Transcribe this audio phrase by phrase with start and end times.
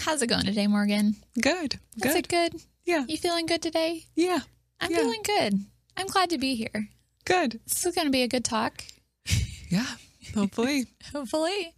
[0.00, 1.16] How's it going today, Morgan?
[1.40, 1.74] Good.
[1.96, 2.16] Is Good.
[2.16, 2.62] it good?
[2.84, 3.04] Yeah.
[3.06, 4.04] You feeling good today?
[4.16, 4.40] Yeah.
[4.80, 4.98] I'm Yeah.
[4.98, 5.60] feeling good.
[5.96, 6.88] I'm glad to be here.
[7.24, 7.60] Good.
[7.68, 8.84] This is going to be a good talk.
[9.70, 9.86] Yeah.
[10.34, 10.84] Hopefully.
[11.14, 11.74] Hopefully.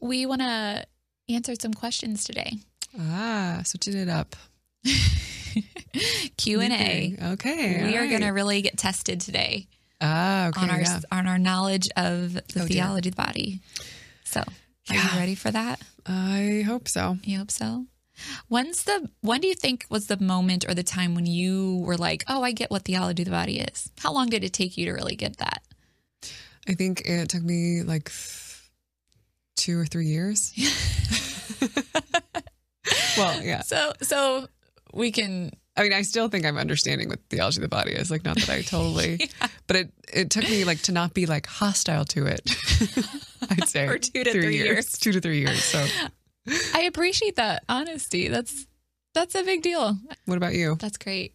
[0.00, 0.84] We want to
[1.28, 2.52] answer some questions today.
[2.96, 4.36] ah, switching it up.
[6.36, 7.16] Q&A.
[7.32, 7.84] Okay.
[7.84, 9.66] We are going to really get tested today
[10.00, 10.60] Ah, okay.
[10.60, 11.00] on our yeah.
[11.10, 12.66] on our knowledge of the Oh, dear.
[12.68, 13.60] theology of the body.
[14.22, 14.44] So,
[14.90, 15.12] are Yeah.
[15.14, 15.80] you ready for that?
[16.06, 17.18] I hope so.
[17.22, 17.86] You hope so.
[18.48, 21.96] When's the when do you think was the moment or the time when you were
[21.96, 23.90] like, "Oh, I get what theology of the body is"?
[23.98, 25.62] How long did it take you to really get that?
[26.68, 28.10] I think it took me like
[29.56, 30.52] two or three years.
[33.16, 33.62] well, yeah.
[33.62, 34.48] So, so
[34.92, 38.10] we can I mean, I still think I'm understanding what theology of the body is.
[38.10, 39.30] Like, not that I totally,
[39.66, 42.42] but it it took me like to not be like hostile to it.
[43.50, 44.92] I'd say For two to three years.
[44.98, 45.64] two to three years.
[45.64, 45.84] So,
[46.74, 48.28] I appreciate that honesty.
[48.28, 48.66] That's
[49.14, 49.96] that's a big deal.
[50.26, 50.76] what about you?
[50.78, 51.34] That's great.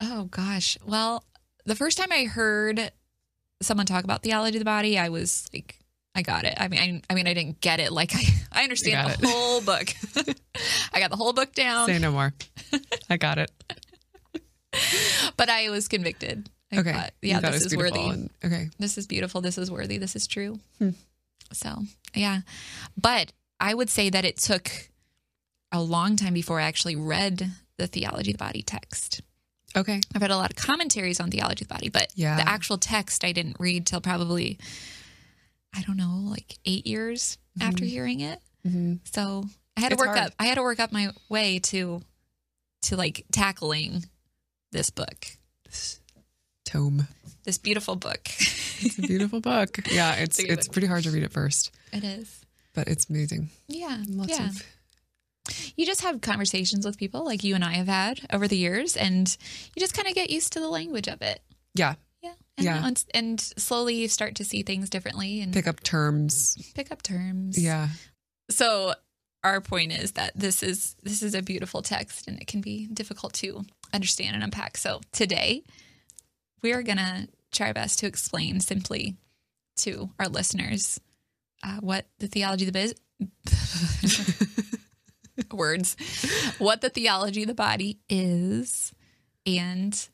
[0.00, 0.78] Oh gosh.
[0.86, 1.24] Well,
[1.66, 2.90] the first time I heard
[3.60, 5.79] someone talk about theology of the body, I was like,
[6.14, 6.54] I got it.
[6.58, 7.92] I mean, I, I mean, I didn't get it.
[7.92, 8.22] Like, I,
[8.52, 9.30] I understand the it.
[9.30, 9.88] whole book.
[10.92, 12.32] I got the whole book down, Say no more.
[13.08, 13.50] I got it.
[15.36, 16.48] but I was convicted.
[16.72, 16.92] I Okay.
[16.92, 18.00] thought, yeah, this is worthy.
[18.00, 18.70] and- okay.
[18.78, 19.40] this is beautiful.
[19.40, 19.98] This is worthy.
[19.98, 20.60] This is true.
[20.78, 20.90] Hmm.
[21.52, 21.78] So,
[22.14, 22.40] yeah.
[22.96, 24.70] But I would say that it took
[25.72, 29.22] a long time before I actually read the theology of the body text.
[29.76, 30.00] Okay.
[30.14, 32.36] I've read a lot of commentaries on theology of the body, but Yeah.
[32.36, 34.58] the actual text I didn't read till probably,
[35.74, 38.40] I don't know, like eight years after hearing it.
[38.66, 39.44] hmm So
[39.76, 40.18] I had to work hard.
[40.18, 40.32] up.
[40.38, 42.00] I had to work up my way to,
[42.82, 44.04] to like tackling
[44.72, 45.26] this book,
[45.64, 46.00] this
[46.64, 47.06] Tome.
[47.44, 48.20] this beautiful book.
[48.82, 49.78] It's a beautiful book.
[49.90, 52.44] Yeah, it's It's it's pretty hard to read at first, it is.
[52.74, 53.50] but it's amazing.
[53.68, 54.02] Yeah.
[54.08, 54.48] Lots yeah.
[54.48, 54.62] of
[55.76, 58.96] you just have conversations with people like you and I have had over the years,
[58.96, 59.34] and
[59.74, 61.40] you just kind of get used to the language of it.
[61.74, 61.94] yeah.
[62.60, 62.76] Yeah.
[62.76, 62.86] And, Yeah.
[62.86, 66.56] And, and slowly you start to see things differently and Pick up terms.
[66.74, 67.62] pick up terms.
[67.62, 67.88] Yeah.
[68.50, 68.94] So
[69.42, 72.86] our point is that this is this is a beautiful text and it can be
[72.86, 74.76] difficult to understand and unpack.
[74.76, 75.62] So today
[76.62, 79.16] we are gonna try our best to explain simply
[79.78, 81.00] to our listeners
[81.64, 82.94] uh, what the theology of the biz
[85.52, 85.96] words
[86.58, 88.92] what the theology of the body is
[89.46, 90.08] and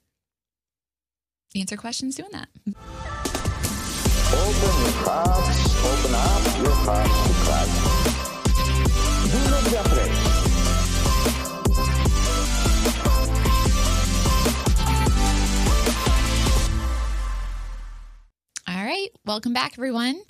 [1.55, 2.49] answer questions doing that.
[2.67, 2.75] Open
[4.83, 4.93] your
[5.87, 7.77] open up your to Christ.
[9.31, 10.13] Do not be afraid.
[18.69, 20.21] All right, welcome back, everyone.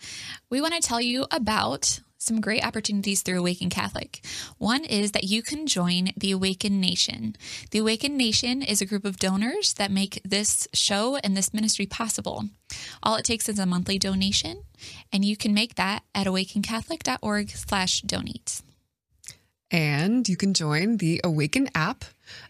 [0.50, 4.24] We want to tell you about some great opportunities through Awaken Catholic.
[4.58, 7.36] One is that you can join the Awaken Nation.
[7.70, 11.86] The Awaken Nation is a group of donors that make this show and this ministry
[11.86, 12.44] possible.
[13.02, 14.62] All it takes is a monthly donation,
[15.12, 18.60] and you can make that at awakencatholic.org slash donate.
[19.70, 22.04] And you can join the Awaken app.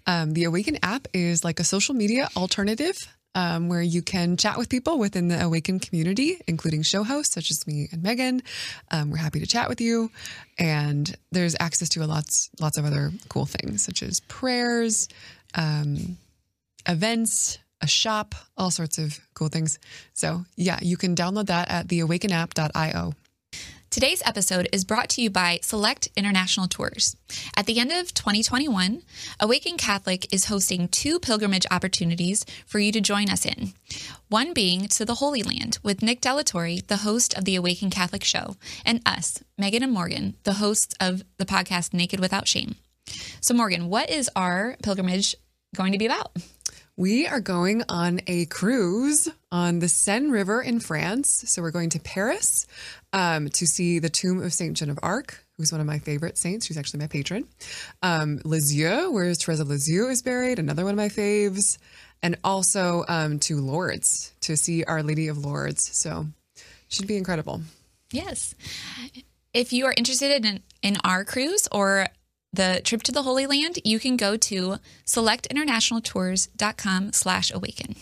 [0.07, 4.57] Um, the Awaken app is like a social media alternative um, where you can chat
[4.57, 8.43] with people within the Awaken community, including show hosts such as me and Megan.
[8.91, 10.11] Um, we're happy to chat with you.
[10.59, 15.09] And there's access to a lots, lots of other cool things such as prayers,
[15.55, 16.17] um,
[16.89, 19.79] events, a shop, all sorts of cool things.
[20.15, 23.13] So, yeah, you can download that at theawakenapp.io.
[23.97, 27.17] Today's episode is brought to you by Select International Tours.
[27.57, 29.01] At the end of 2021,
[29.41, 33.73] Awaken Catholic is hosting two pilgrimage opportunities for you to join us in.
[34.29, 38.23] One being to the Holy Land with Nick Delatorre, the host of the Awaken Catholic
[38.23, 42.75] Show, and us, Megan and Morgan, the hosts of the podcast Naked Without Shame.
[43.41, 45.35] So, Morgan, what is our pilgrimage
[45.75, 46.37] going to be about?
[46.99, 51.45] We are going on a cruise on the Seine River in France.
[51.47, 52.67] So we're going to Paris
[53.13, 56.39] um, to see the tomb of Saint Joan of Arc, who's one of my favorite
[56.39, 56.65] saints.
[56.65, 57.47] She's actually my patron.
[58.03, 61.77] Um, Lisieux, where Teresa Lisieux is buried, another one of my faves.
[62.23, 65.95] And also um, to Lourdes to see Our Lady of Lourdes.
[65.95, 66.25] So
[66.89, 67.61] should be incredible.
[68.11, 68.55] Yes.
[69.53, 72.07] If you are interested in, in our cruise or
[72.57, 74.77] the trip to the Holy Land, you can go to
[75.07, 77.95] selectinternationaltours.com slash awaken.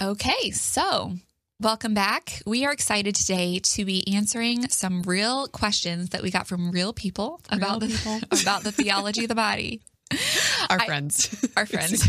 [0.00, 1.14] Okay, so
[1.60, 2.40] welcome back.
[2.46, 6.92] We are excited today to be answering some real questions that we got from real
[6.92, 8.20] people about Real the people.
[8.42, 9.82] about the theology of the body.
[10.70, 11.44] Our friends.
[11.56, 12.06] Our friends.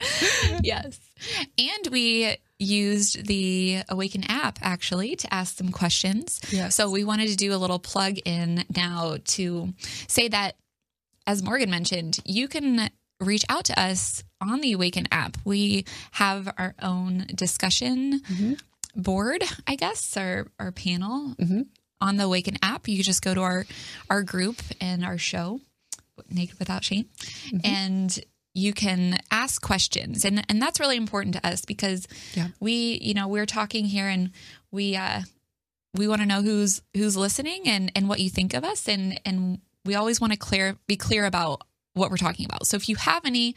[0.62, 0.98] yes.
[1.58, 6.40] And we used the Awaken app actually to ask some questions.
[6.50, 6.74] Yes.
[6.74, 9.72] So we wanted to do a little plug in now to
[10.08, 10.56] say that,
[11.26, 12.90] as Morgan mentioned, you can
[13.20, 15.36] reach out to us on the Awaken app.
[15.44, 18.54] We have our own discussion mm-hmm.
[18.94, 21.62] board, I guess, our, our panel mm-hmm.
[22.00, 22.88] on the Awaken app.
[22.88, 23.66] You can just go to our,
[24.10, 25.60] our group and our show,
[26.30, 27.06] Naked Without Shame,
[27.46, 27.58] mm-hmm.
[27.64, 28.20] and
[28.54, 30.24] you can ask questions.
[30.24, 32.48] And, and that's really important to us because Yeah.
[32.60, 34.30] we, you know, we're talking here and
[34.70, 35.22] we, uh,
[35.94, 39.20] we want to know who's who's listening and and what you think of us and
[39.24, 41.62] and we always want to clear be clear about
[41.92, 42.66] what we're talking about.
[42.66, 43.54] So if you have any,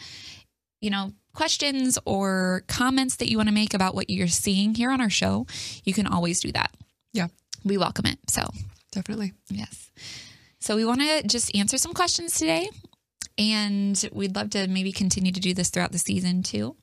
[0.79, 4.91] you know, questions or comments that you want to make about what you're seeing here
[4.91, 5.47] on our show,
[5.83, 6.71] you can always do that.
[7.13, 7.27] Yeah,
[7.65, 8.19] We welcome it.
[8.29, 8.47] So,
[8.91, 9.33] definitely.
[9.49, 9.89] yes.
[10.59, 12.69] So we want to just answer some questions today
[13.37, 16.75] and we'd love to maybe continue to do this throughout the season too.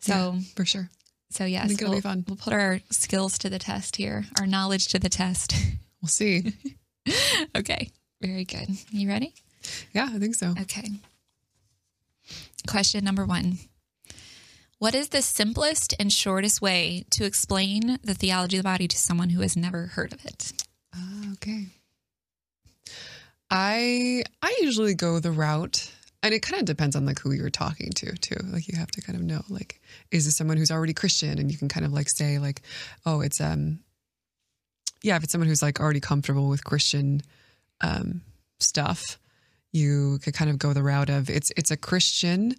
[0.00, 0.90] So, Yeah, for sure.
[1.30, 2.24] so yes, think it'll be we'll, fun.
[2.28, 5.54] we'll put our skills to the test here, our knowledge to the test.
[6.02, 6.52] We'll see.
[7.56, 7.90] okay.
[8.20, 8.68] Very good.
[8.90, 9.32] You ready?
[9.94, 10.54] yeah, I think so.
[10.60, 10.86] Okay.
[12.68, 13.58] Question number one
[14.78, 18.98] What is the simplest and shortest way to explain the theology of the body to
[18.98, 20.52] someone who has never heard of it?
[20.94, 21.68] Ah, okay.
[23.56, 25.92] I I usually go the route
[26.24, 28.36] and it kind of depends on like who you're talking to too.
[28.50, 29.80] Like you have to kind of know like
[30.10, 32.62] is this someone who's already Christian and you can kind of like say like
[33.06, 33.78] oh it's um
[35.04, 37.22] yeah, if it's someone who's like already comfortable with Christian
[37.80, 38.22] um
[38.58, 39.20] stuff,
[39.70, 42.56] you could kind of go the route of it's it's a Christian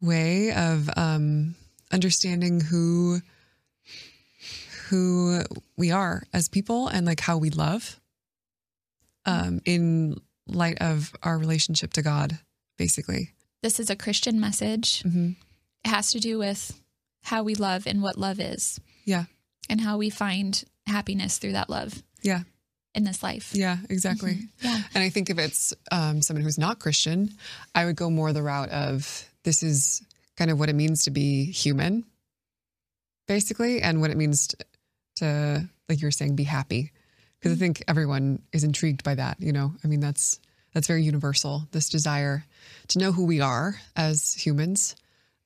[0.00, 1.54] way of um
[1.92, 3.20] understanding who
[4.88, 5.42] who
[5.76, 8.00] we are as people and like how we love
[9.24, 10.16] um, in
[10.46, 12.38] light of our relationship to God,
[12.78, 13.30] basically.
[13.62, 15.02] This is a Christian message.
[15.02, 15.30] hmm
[15.84, 16.78] It has to do with
[17.24, 19.24] how we love and what love is, Yeah,
[19.68, 22.40] and how we find happiness through that love yeah,
[22.94, 23.52] in this life.
[23.54, 24.48] yeah, exactly.
[24.60, 24.80] Yeah.
[24.94, 27.30] And I think if it's um, someone who's not Christian,
[27.74, 30.02] I would go more the route of this is
[30.36, 32.04] kind of what it means to be human,
[33.28, 34.56] basically, and what it means to,
[35.16, 36.90] to like you were saying, be happy.
[37.42, 39.40] Because I think everyone is intrigued by that.
[39.40, 40.38] You know, I mean, that's
[40.74, 41.66] that's very universal.
[41.72, 42.44] This desire
[42.88, 44.94] to know who we are as humans,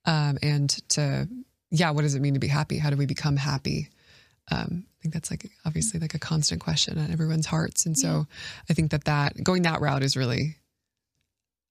[0.04, 1.26] um, and to
[1.70, 2.78] yeah, what does it mean to be happy?
[2.78, 3.88] How do we become happy?
[4.50, 8.26] Um, I think that's like obviously like a constant question on everyone's hearts, and so
[8.68, 10.56] I think that that going that route is really,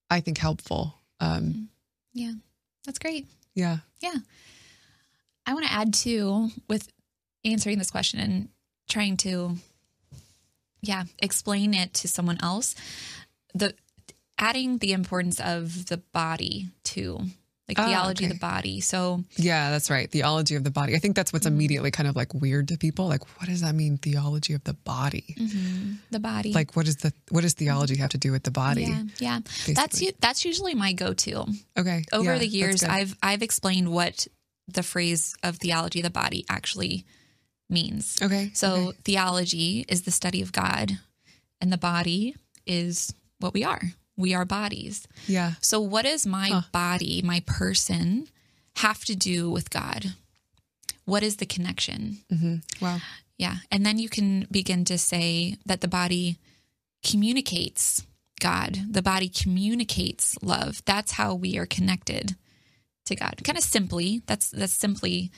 [0.10, 1.00] I think, helpful.
[1.20, 1.70] Um,
[2.14, 2.34] Yeah.
[2.86, 3.28] That's great.
[3.54, 4.16] yeah, Yeah.
[5.48, 6.92] I want to add too with
[7.44, 8.50] answering this question and
[8.90, 9.56] trying to
[10.88, 12.76] yeah, explain it to someone else.
[13.54, 13.74] The
[14.38, 17.20] adding the importance of the body too.
[17.68, 18.80] Like Ah, theology of the body.
[18.80, 20.10] So yeah, that's right.
[20.10, 20.96] Theology of the body.
[20.96, 21.56] I think that's what's mm-hmm.
[21.56, 23.08] immediately kind of like weird to people.
[23.08, 23.98] Like, what does that mean?
[23.98, 25.36] Theology of the body.
[25.36, 26.54] Mm-hmm, the body.
[26.54, 27.66] Like, what does the what does mm-hmm.
[27.66, 28.84] theology have to do with the body?
[28.84, 29.40] yeah, yeah.
[29.74, 31.46] That's that's usually my go-to.
[31.76, 32.04] Okay.
[32.14, 32.84] Over yeah, the years.
[32.84, 34.28] I've I've explained what
[34.68, 37.06] the phrase of theology of the body actually
[37.70, 38.18] means.
[38.22, 38.52] okay.
[38.54, 38.98] So okay.
[39.04, 41.00] theology is the study of God,
[41.62, 42.36] and the body
[42.66, 43.82] is what we are.
[44.18, 45.08] We are bodies.
[45.28, 48.28] yeah, So, what does my body, my person,
[48.78, 50.14] have to do with God?
[51.04, 52.20] What is the connection?
[52.32, 52.56] Mm-hmm.
[52.84, 53.00] wow.
[53.38, 53.58] Yeah.
[53.70, 56.38] And then you can begin to say that the body
[57.04, 58.06] communicates
[58.40, 60.82] God, the body communicates love.
[60.86, 62.36] That's how we are connected
[63.06, 63.42] to God.
[63.44, 65.32] Kind of simply, that's that's simply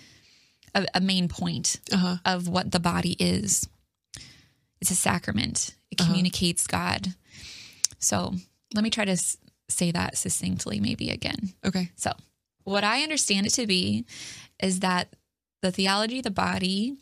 [0.78, 2.18] a, a main point Uh-huh.
[2.26, 3.68] of what the body is.
[4.82, 5.76] It's a sacrament.
[5.92, 6.08] It Uh-huh.
[6.10, 7.14] communicates God.
[8.00, 8.36] So
[8.74, 9.38] let me try to s-
[9.70, 11.54] say that succinctly, maybe again.
[11.66, 11.90] Okay.
[11.96, 12.12] So,
[12.64, 14.06] what I understand it to be
[14.62, 15.06] is that
[15.62, 16.98] the theology of the body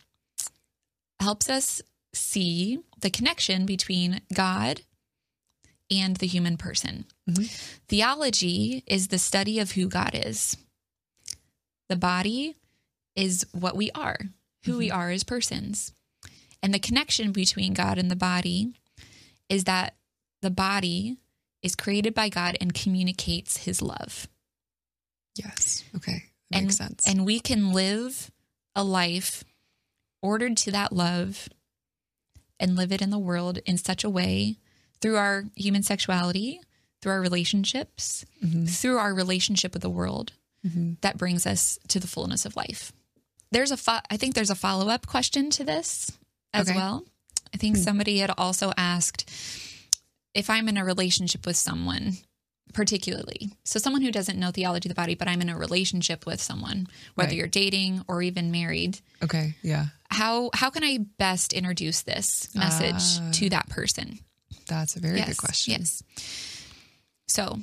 [1.20, 1.82] helps us
[2.14, 4.82] see the connection between God
[5.92, 7.06] and the human person.
[7.88, 10.56] Theology is the study of who God is.
[11.90, 12.56] The body
[13.16, 14.18] is what we are,
[14.66, 15.94] who we are as persons.
[16.62, 18.74] And the connection between God and the body
[19.50, 19.96] is that
[20.42, 21.18] the body
[21.62, 24.28] is created by God and communicates his love.
[25.36, 25.84] Yes.
[25.96, 26.24] Okay.
[26.52, 27.08] That and, makes sense.
[27.08, 28.32] And we can live
[28.76, 29.44] a life
[30.22, 31.50] ordered to that love
[32.60, 34.58] and live it in the world in such a way
[35.02, 36.60] through our human sexuality,
[37.02, 38.66] through our relationships, Mm-hmm.
[38.66, 40.34] through our relationship with the world
[41.02, 42.92] that brings us to the fullness of life.
[43.52, 46.12] There's a fo- I think there's a follow-up question to this
[46.54, 46.74] as Okay.
[46.78, 46.84] Hmm.
[46.84, 47.06] well.
[47.54, 49.30] I think somebody had also asked
[50.34, 52.18] if I'm in a relationship with someone
[52.74, 53.52] particularly.
[53.64, 56.42] So someone who doesn't know theology of the body, but I'm in a relationship with
[56.42, 57.38] someone, whether Right.
[57.38, 59.56] you're dating or even married, Okay.
[59.62, 59.86] Yeah.
[60.10, 63.32] how how can I best introduce this message Ah.
[63.36, 64.20] to that person?
[64.68, 65.72] That's a very yes, good question.
[65.80, 66.04] Yes.
[67.28, 67.62] So,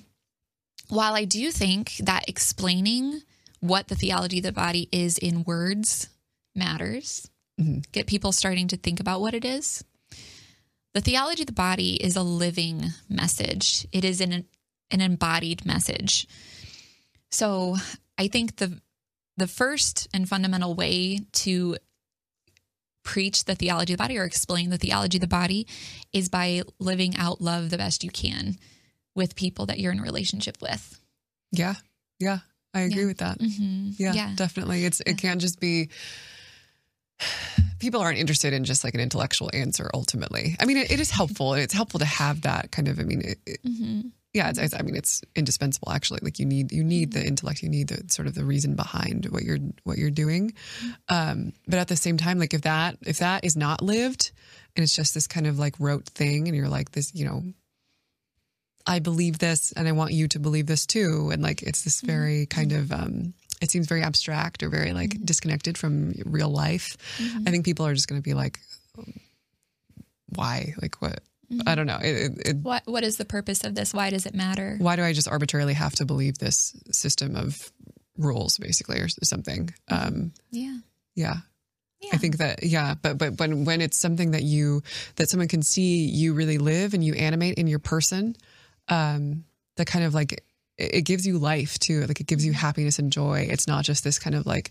[0.89, 3.21] while I do think that explaining
[3.63, 6.09] what the theology of the body is in words
[6.55, 7.85] matters, Mhm.
[7.93, 9.85] get people starting to think about what it is.
[10.95, 13.87] The theology of the body is a living message.
[13.93, 14.47] It is an
[14.91, 16.27] an embodied message.
[17.31, 17.77] So,
[18.19, 18.83] I think the
[19.39, 21.79] the first and fundamental way to
[23.05, 25.67] preach the theology of the body or explain the theology of the body
[26.13, 28.59] is by living out love the best you can
[29.15, 31.01] with people that you're in relationship with.
[31.53, 31.77] Yeah.
[32.19, 32.41] Yeah.
[32.75, 33.07] I agree Yeah.
[33.07, 33.39] with that.
[33.39, 33.91] Mm-hmm.
[33.99, 34.85] Yeah, definitely.
[34.85, 35.91] It's it can't just be
[37.79, 40.57] people aren't interested in just like an intellectual answer ultimately.
[40.61, 43.03] I mean, it, it is helpful and it's helpful to have that kind of I
[43.05, 44.01] mean, it, it- hmm
[44.35, 46.21] yeah, it's, it's, I mean, it's indispensable actually.
[46.23, 49.27] Like you need you need the intellect, you need the sort of the reason behind
[49.27, 50.55] what you're what you're doing.
[51.11, 54.33] Um, but at the same time, like if that if that is not lived
[54.75, 57.43] and it's just this kind of like rote thing and you're like this, you know,
[58.87, 61.31] I believe this and I want you to believe this too.
[61.33, 62.07] And like it's this mm-hmm.
[62.07, 62.93] very kind mm-hmm.
[62.93, 65.25] of um it seems very abstract or very like mm-hmm.
[65.25, 66.97] disconnected from real life.
[67.47, 68.59] I think people are just gonna be like
[70.35, 70.75] why?
[70.81, 71.21] Like what
[71.67, 71.99] I don't know.
[72.01, 73.93] It, it, it, What what is the purpose of this?
[73.93, 74.77] Why does it matter?
[74.79, 77.71] why do I just arbitrarily have to believe this system of
[78.17, 79.73] rules, basically, or something?
[79.89, 80.79] Um, Yeah.
[81.15, 81.37] yeah.
[82.01, 82.11] Yeah.
[82.15, 84.83] I think that yeah, but but when when it's something that you
[85.17, 88.35] that someone can see you really live and you animate in your person,
[88.89, 89.45] um,
[89.77, 90.43] that kind of like it,
[90.79, 92.05] it gives you life too.
[92.07, 93.47] Like it gives you happiness and joy.
[93.51, 94.71] It's not just this kind of like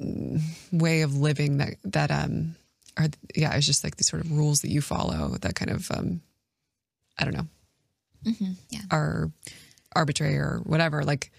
[0.00, 0.40] mm,
[0.72, 2.54] way of living that that um
[2.96, 5.90] are yeah, it's just like these sort of rules that you follow that kind of
[5.90, 6.20] um
[7.18, 7.46] I don't know
[8.24, 8.82] mm-hmm, Yeah.
[8.90, 9.30] are
[9.94, 11.32] arbitrary or whatever like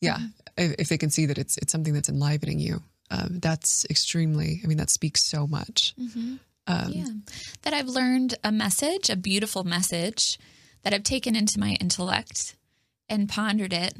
[0.00, 0.18] yeah
[0.58, 4.60] if, if they can see that it's it's something that's enlivening you um, that's extremely
[4.62, 6.34] i mean that speaks so much hmm
[6.66, 7.04] um, yeah.
[7.62, 10.38] That I've learned a message, a beautiful message
[10.84, 12.56] that I've taken into my intellect
[13.08, 13.94] and pondered it,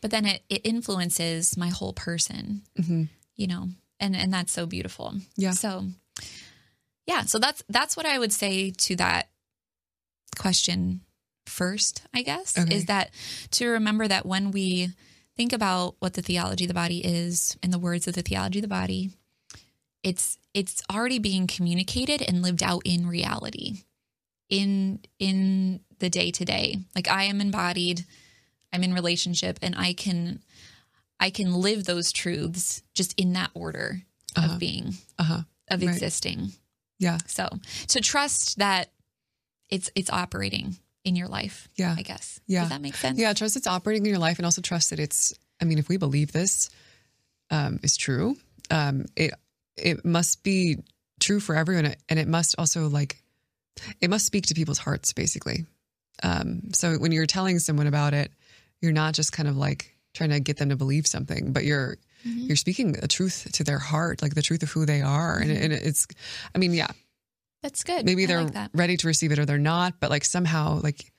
[0.00, 3.08] but then it, it influences my whole person, mhm.
[3.34, 3.68] you know,
[4.00, 5.14] and, and that's so beautiful.
[5.36, 5.50] Yeah.
[5.52, 5.86] So
[7.06, 9.28] yeah, so that's that's what I would say to that
[10.38, 11.02] question
[11.46, 12.74] first, I guess, Okay.
[12.74, 13.10] is that
[13.52, 14.90] to remember that when we
[15.36, 18.58] think about what the theology of the body is and the words of the theology
[18.58, 19.10] of the body,
[20.02, 23.84] it's it's already being communicated and lived out in reality
[24.48, 28.04] in in the day to day like i am embodied
[28.72, 30.40] i'm in relationship and i can
[31.20, 34.02] i can live those truths just in that order
[34.36, 34.52] Uh-huh.
[34.54, 35.88] of being uh-huh of Right.
[35.90, 36.52] existing
[36.98, 37.48] yeah so
[37.88, 38.90] to trust that
[39.68, 41.94] it's it's operating in your life Yeah.
[41.98, 42.60] i guess Yeah.
[42.62, 45.00] does that make sense yeah trust it's operating in your life and also trust that
[45.00, 46.70] it's i mean if we believe this
[47.50, 48.36] um, is true
[48.70, 49.32] um, it
[49.76, 50.76] it must be
[51.20, 53.22] true for everyone and it must also like
[54.00, 55.64] it must speak to people's hearts basically
[56.22, 58.30] um, so when you're telling someone about it
[58.80, 61.96] you're not just kind of like trying to get them to believe something but you're
[62.26, 62.48] Mhm.
[62.48, 65.38] you're speaking a truth to their heart like the truth of who they are.
[65.38, 66.06] And, and it's
[66.54, 66.88] i mean yeah.
[67.62, 68.04] That's good.
[68.04, 71.12] Maybe I they're like ready to receive it or they're not but like somehow like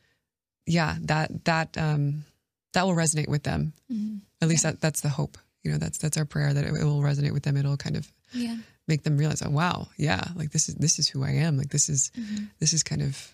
[0.65, 2.25] yeah that that um
[2.73, 3.73] that will resonate with them.
[3.91, 4.21] Mhm.
[4.41, 6.83] at least that that's the hope you know that's that's our prayer that it, it
[6.83, 7.57] will resonate with them.
[7.57, 8.57] It'll kind of yeah.
[8.87, 11.57] make them realize oh wow yeah like this is this is who i am.
[11.57, 12.49] Like this is Mhm.
[12.59, 13.31] this is kind of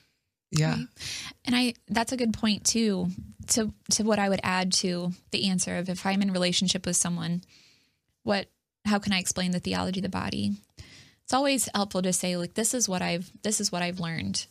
[0.54, 0.88] yeah Right.
[1.46, 3.10] And I that's a good point too
[3.50, 6.96] to to what I would add to the answer of if I'm in relationship with
[6.96, 7.44] someone,
[8.24, 8.48] what
[8.86, 10.54] how can I explain the theology of the body?
[11.24, 14.46] It's always helpful to say like this is what I've this is what I've learned.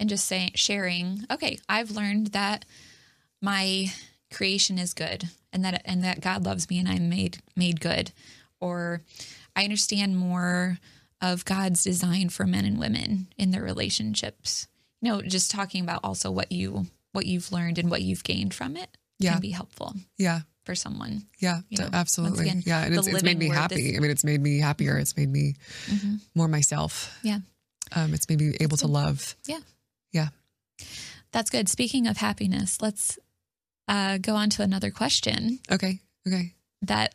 [0.00, 2.64] And just saying sharing, okay, I've learned that
[3.42, 3.86] my
[4.32, 8.12] creation is good and that and that God loves me and I'm made made good.
[8.60, 9.02] Or
[9.56, 10.78] I understand more
[11.20, 14.68] of God's design for men and women in their relationships.
[15.00, 18.52] You know, just talking about also what you what you've learned and what you've gained
[18.54, 18.88] from it
[19.18, 19.32] Yeah.
[19.32, 21.22] can be helpful yeah for someone.
[21.40, 24.24] yeah You know, absolutely again, yeah and it's, it's made me happy i mean it's
[24.24, 25.54] made me happier it's made me
[25.88, 26.20] Mhm.
[26.34, 27.40] more myself Yeah.
[27.92, 29.60] um it's made me able to love Yeah.
[30.12, 30.28] yeah
[31.32, 31.68] That's good.
[31.68, 33.18] Speaking of happiness, let's
[33.86, 37.14] uh, go on to another question okay okay that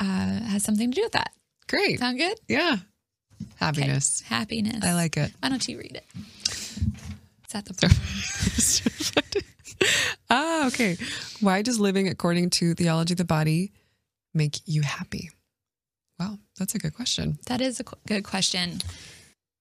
[0.00, 1.32] uh, has something to do with that.
[1.66, 2.38] great Sound good?
[2.48, 2.76] yeah
[3.56, 4.84] happiness Happiness.
[4.84, 6.06] i like it Why don't you read it?
[7.54, 8.82] Is
[9.14, 9.44] that the
[10.30, 10.96] ah, okay.
[11.40, 13.72] Why does living according to theology of the body
[14.32, 15.30] make you happy?
[16.18, 17.38] Wow, that's a good question.
[17.46, 18.78] That is a qu- good question.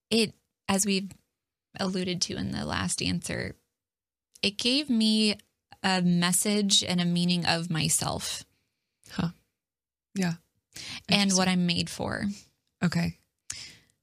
[0.10, 0.34] It,
[0.70, 1.12] as we've
[1.80, 3.56] alluded to in the last answer,
[4.42, 5.38] it gave me
[5.84, 8.44] a message and a meaning of myself
[9.12, 9.30] Huh.
[10.16, 10.34] Yeah.
[11.10, 12.26] and what I'm made for
[12.84, 13.18] Okay.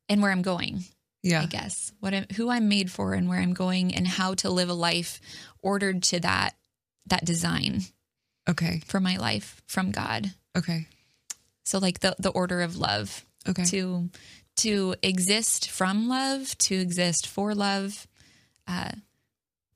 [0.09, 0.85] and where I'm going.
[1.23, 1.43] Yeah.
[1.43, 4.51] I guess what I'm, who I'm made for and where I'm going and how to
[4.51, 5.21] live a life
[5.63, 6.57] ordered to that
[7.07, 7.83] that design
[8.49, 8.81] Okay.
[8.87, 10.33] for my life from God.
[10.57, 10.87] Okay.
[11.65, 13.65] So like the the order of love Okay.
[13.65, 14.09] to
[14.57, 18.07] to exist from love, to exist for love,
[18.67, 18.93] uh,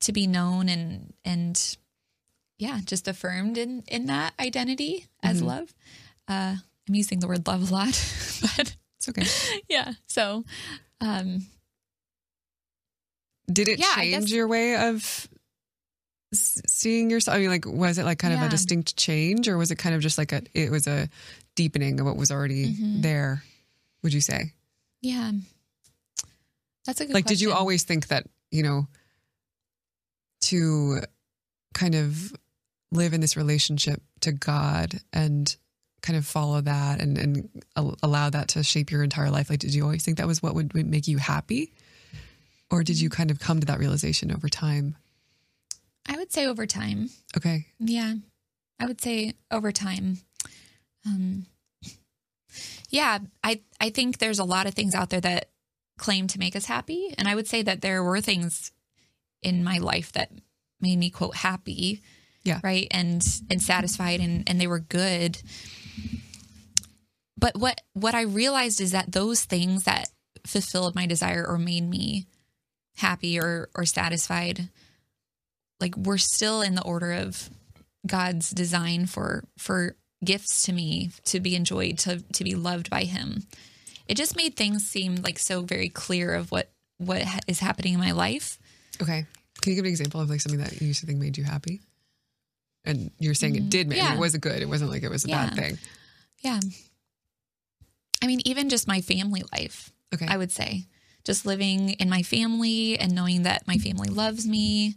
[0.00, 1.76] to be known and and
[2.58, 5.46] yeah, just affirmed in in that identity as Mhm.
[5.46, 5.74] love.
[6.28, 6.56] Uh,
[6.88, 7.88] I'm using the word love a lot,
[8.56, 9.24] but It's okay.
[9.68, 9.92] yeah.
[10.06, 10.44] So
[11.00, 11.46] um,
[13.52, 15.28] Did it Yeah, change guess- your way of
[16.32, 17.36] seeing yourself?
[17.36, 19.94] I mean, like, was it like kind of a distinct change, or was it kind
[19.94, 20.42] of just like a?
[20.54, 21.08] It was a
[21.54, 23.02] deepening of what was already Mhm.
[23.02, 23.44] there.
[24.02, 24.52] Would you say?
[25.02, 25.32] yeah,
[26.86, 27.12] that's a good.
[27.14, 28.88] like, did you always think that you know
[30.42, 31.00] to
[31.74, 32.34] kind of
[32.92, 35.54] live in this relationship to God and
[36.04, 37.62] kind of follow that and and
[38.02, 39.48] allow that to shape your entire life?
[39.48, 41.72] Like, did you always think that was what would make you happy?
[42.70, 44.96] Or did you kind of come to that realization over time?
[46.06, 47.08] I would say over time.
[47.36, 47.66] Okay.
[47.78, 48.14] Yeah,
[48.78, 50.18] I would say over time.
[51.06, 51.46] Um,
[52.90, 55.48] yeah, I I think there's a lot of things out there that
[55.96, 58.72] claim to make us happy, and I would say that there were things
[59.42, 60.30] in my life that
[60.80, 62.02] made me quote happy.
[62.42, 62.60] Yeah.
[62.62, 62.88] Right.
[62.90, 65.40] And and satisfied, and and they were good.
[67.44, 70.08] But what what I realized is that those things that
[70.46, 72.24] fulfilled my desire or made me
[72.96, 74.70] happy or or satisfied
[75.78, 77.50] like we're still in the order of
[78.06, 83.02] God's design for for gifts to me to be enjoyed to to be loved by
[83.02, 83.42] him.
[84.08, 87.92] It just made things seem like so very clear of what what ha- is happening
[87.92, 88.58] in my life.
[89.02, 89.26] Okay.
[89.60, 91.44] Can you give an example of like something that you used to think made you
[91.44, 91.82] happy?
[92.86, 94.14] And you're saying it mm, did make yeah.
[94.14, 94.62] it wasn't good.
[94.62, 95.76] It wasn't like it was a bad thing.
[96.40, 96.60] Yeah.
[98.24, 100.26] I mean even just my family life, Okay.
[100.26, 100.86] I would say.
[101.24, 104.94] Just living in my family and knowing that my family loves me.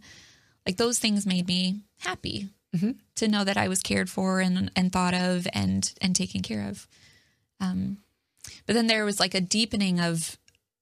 [0.66, 2.48] Like those things made me happy.
[2.74, 2.96] Mhm.
[3.16, 6.68] To know that I was cared for and and thought of and and taken care
[6.68, 6.86] of.
[7.60, 7.98] Um
[8.66, 10.38] but then there was like a deepening of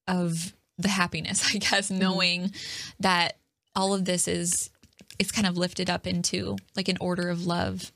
[0.06, 2.52] of the happiness, I guess, knowing
[3.00, 3.36] that
[3.74, 4.70] all of this is
[5.18, 7.90] it's kind of lifted up into like an order of love.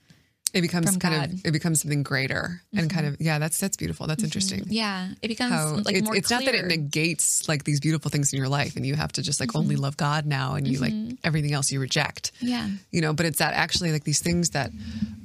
[0.52, 1.28] It becomes kind God.
[1.30, 1.34] Mm-hmm.
[1.38, 4.06] of it becomes something greater and kind of yeah, that's that's beautiful.
[4.06, 4.64] That's interesting.
[4.68, 8.10] Yeah, it becomes How like it's, more it's not that it negates like these beautiful
[8.10, 9.82] things in your life and you have to just like only Mm-hmm.
[9.84, 10.92] love God now and you like
[11.24, 12.32] everything else you reject.
[12.40, 12.68] yeah.
[12.90, 14.70] you know but it's that actually like these things that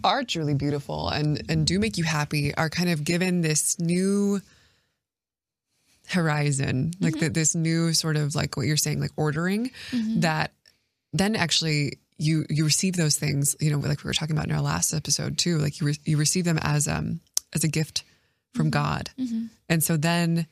[0.03, 4.39] are truly beautiful and and do make you happy are kind of given this new
[6.09, 9.71] horizon like the, this new sort of like what you're saying like ordering
[10.17, 10.51] that
[11.13, 14.56] then actually you you receive those things you know like we were talking about in
[14.56, 17.19] our last episode too like you re- you receive them as um
[17.54, 18.04] as a gift
[18.54, 19.10] from God
[19.69, 20.47] and so then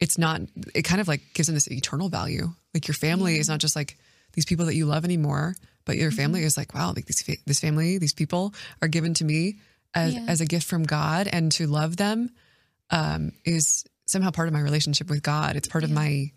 [0.00, 0.40] it's not
[0.74, 3.74] it kind of like gives them this eternal value like your family is not just
[3.74, 3.98] like
[4.34, 5.54] these people that you love anymore
[5.84, 9.12] but your family is like wow like these fa- this family these people are given
[9.14, 9.58] to me
[9.94, 10.24] as, Yeah.
[10.28, 12.30] as a gift from god and to love them
[12.90, 16.30] um, is somehow part of my relationship with god it's part of my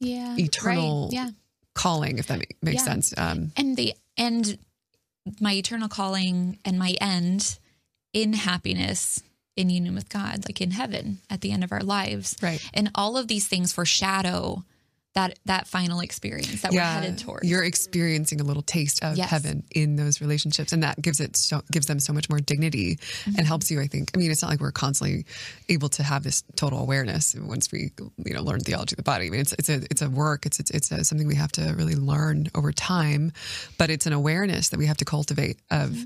[0.00, 0.36] Yeah.
[0.38, 1.14] Eternal- Right.
[1.14, 1.30] Yeah.
[1.78, 2.92] Calling if that ma- makes Yeah.
[2.92, 4.58] sense um, And the and
[5.40, 7.58] my eternal calling and my end
[8.12, 9.22] in happiness
[9.56, 12.36] in union with God, like in heaven at the end of our lives.
[12.42, 12.60] Right.
[12.74, 14.64] And all of these things foreshadow
[15.18, 17.48] that that final experience that we're headed towards.
[17.48, 19.30] You're experiencing a little taste of Yes.
[19.30, 22.96] heaven in those relationships, and that gives it so gives them so much more dignity
[22.98, 23.38] Mm-hmm.
[23.38, 23.80] and helps you.
[23.80, 24.10] I think.
[24.14, 25.24] I mean, it's not like we're constantly
[25.68, 27.90] able to have this total awareness once we,
[28.24, 29.26] you know, learn theology of the body.
[29.26, 30.46] I mean, it's it's a it's a work.
[30.46, 33.32] It's it's, it's a, something we have to really learn over time,
[33.78, 35.90] but it's an awareness that we have to cultivate of.
[35.90, 36.04] Mm-hmm.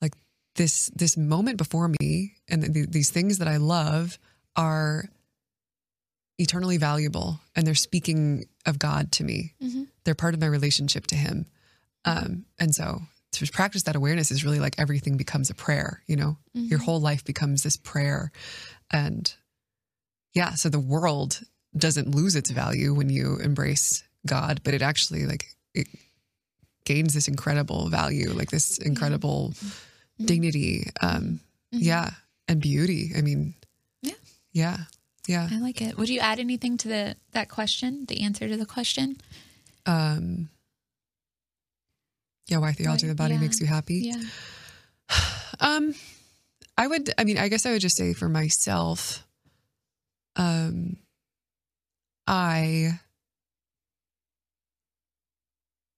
[0.00, 0.14] Like
[0.54, 4.18] this, this moment before me, and th- these things that I love
[4.56, 5.08] are
[6.38, 9.54] eternally valuable and they're speaking of God to me.
[9.62, 9.88] Mhm.
[10.04, 11.46] They're part of my relationship to Him.
[12.04, 16.16] Um, and so to practice that awareness is really like everything becomes a prayer, you
[16.16, 18.32] know, your whole life becomes this prayer.
[18.90, 19.32] And
[20.34, 21.40] yeah, so the world
[21.76, 25.86] doesn't lose its value when you embrace God, but it actually like, it
[26.84, 29.52] gains this incredible value, like this incredible
[30.24, 30.88] dignity.
[31.00, 32.10] Um, yeah.
[32.48, 33.12] And beauty.
[33.16, 33.54] I mean,
[34.02, 34.14] Yeah.
[34.52, 34.78] yeah.
[35.28, 35.48] Yeah.
[35.50, 35.96] I like it.
[35.98, 39.18] Would you add anything to the that question, the answer to the question?
[39.86, 40.50] um
[42.46, 43.40] yeah why theology of the body yeah.
[43.40, 44.22] makes you happy Yeah.
[45.60, 45.94] um
[46.76, 49.26] i would i mean i guess i would just say for myself
[50.36, 50.98] um
[52.26, 53.00] i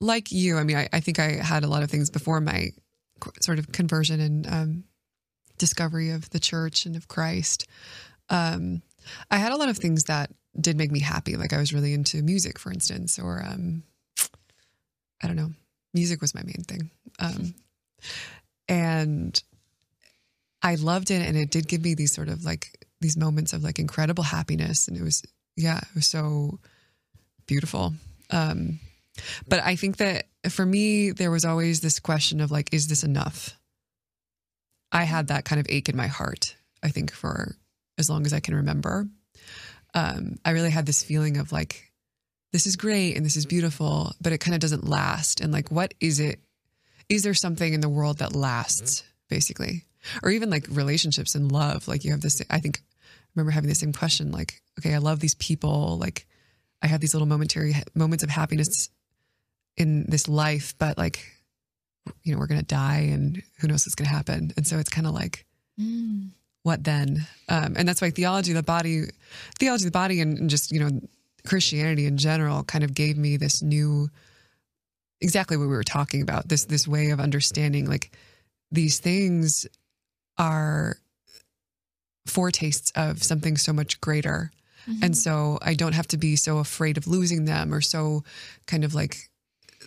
[0.00, 2.70] like you, I mean, I, I think I had a lot of things before my
[3.40, 4.84] sort of conversion and um,
[5.58, 7.66] discovery of the church and of Christ.
[8.30, 8.82] Um,
[9.30, 11.36] I had a lot of things that did make me happy.
[11.36, 13.82] Like I was really into music, for instance, or um,
[15.22, 15.52] I don't know,
[15.94, 16.90] music was my main thing.
[17.18, 17.54] Um,
[18.68, 19.42] and
[20.62, 21.26] I loved it.
[21.26, 24.88] And it did give me these sort of like these moments of like incredible happiness.
[24.88, 25.22] And it was,
[25.56, 26.58] yeah, it was so
[27.46, 27.94] beautiful.
[28.30, 28.78] Um,
[29.48, 33.04] but I think that for me, there was always this question of like, is this
[33.04, 33.56] enough?
[34.92, 37.56] I had that kind of ache in my heart, I think, for
[38.00, 39.06] as long as I can remember.
[39.94, 41.92] Um, I really had this feeling of like,
[42.52, 45.40] this is great and this is beautiful, but it kind of doesn't last.
[45.40, 46.40] And like, what is it?
[47.08, 49.84] Is there something in the world that lasts, basically?
[50.22, 51.86] Or even like relationships and love.
[51.86, 54.98] Like, you have this, I think, I remember having the same question like, okay, I
[54.98, 55.98] love these people.
[55.98, 56.26] Like,
[56.82, 58.88] I have these little momentary moments of happiness
[59.76, 61.24] in this life, but like,
[62.22, 64.52] you know, we're going to die and who knows what's going to happen.
[64.56, 65.46] And so it's kind of like,
[65.80, 66.30] Mm.
[66.62, 67.26] What then?
[67.48, 69.04] Um, and that's why theology of the body,
[69.58, 71.00] theology of the body, and, and just you know
[71.46, 74.08] Christianity in general, kind of gave me this new,
[75.20, 76.48] exactly what we were talking about.
[76.48, 78.12] This this way of understanding like
[78.70, 79.66] these things
[80.38, 80.96] are
[82.26, 84.50] foretastes of something so much greater.
[85.02, 88.24] And so I don't have to be so afraid of losing them or so
[88.66, 89.29] kind of like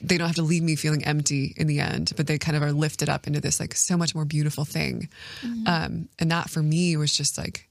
[0.04, 2.64] they don't have to leave me feeling empty in the end, but they kind of
[2.64, 5.10] are lifted up into this like so much more beautiful thing.
[5.66, 7.70] Um, and that for me was just like,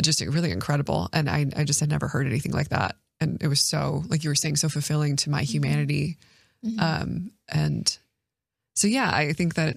[0.00, 1.08] just really incredible.
[1.12, 2.96] And I, I just had never heard anything like that.
[3.20, 6.18] And it was so, like you were saying, so fulfilling to my humanity.
[6.78, 7.98] Um, and
[8.74, 9.76] so, yeah, I think that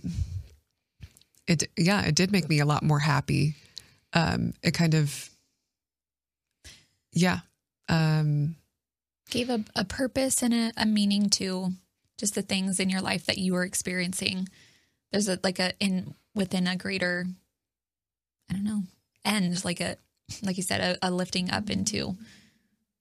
[1.47, 3.55] it, yeah, it did make me a lot more happy.
[4.13, 5.29] Um, it kind of,
[7.11, 7.39] yeah.
[7.89, 8.55] Um,
[9.33, 11.71] Gave a, a purpose and a, a meaning to
[12.19, 14.47] just the things in your life that you were experiencing.
[15.11, 17.25] There's a like a in within a greater,
[18.47, 18.83] I don't know,
[19.25, 19.97] end like a
[20.43, 22.15] like you said a, a lifting up into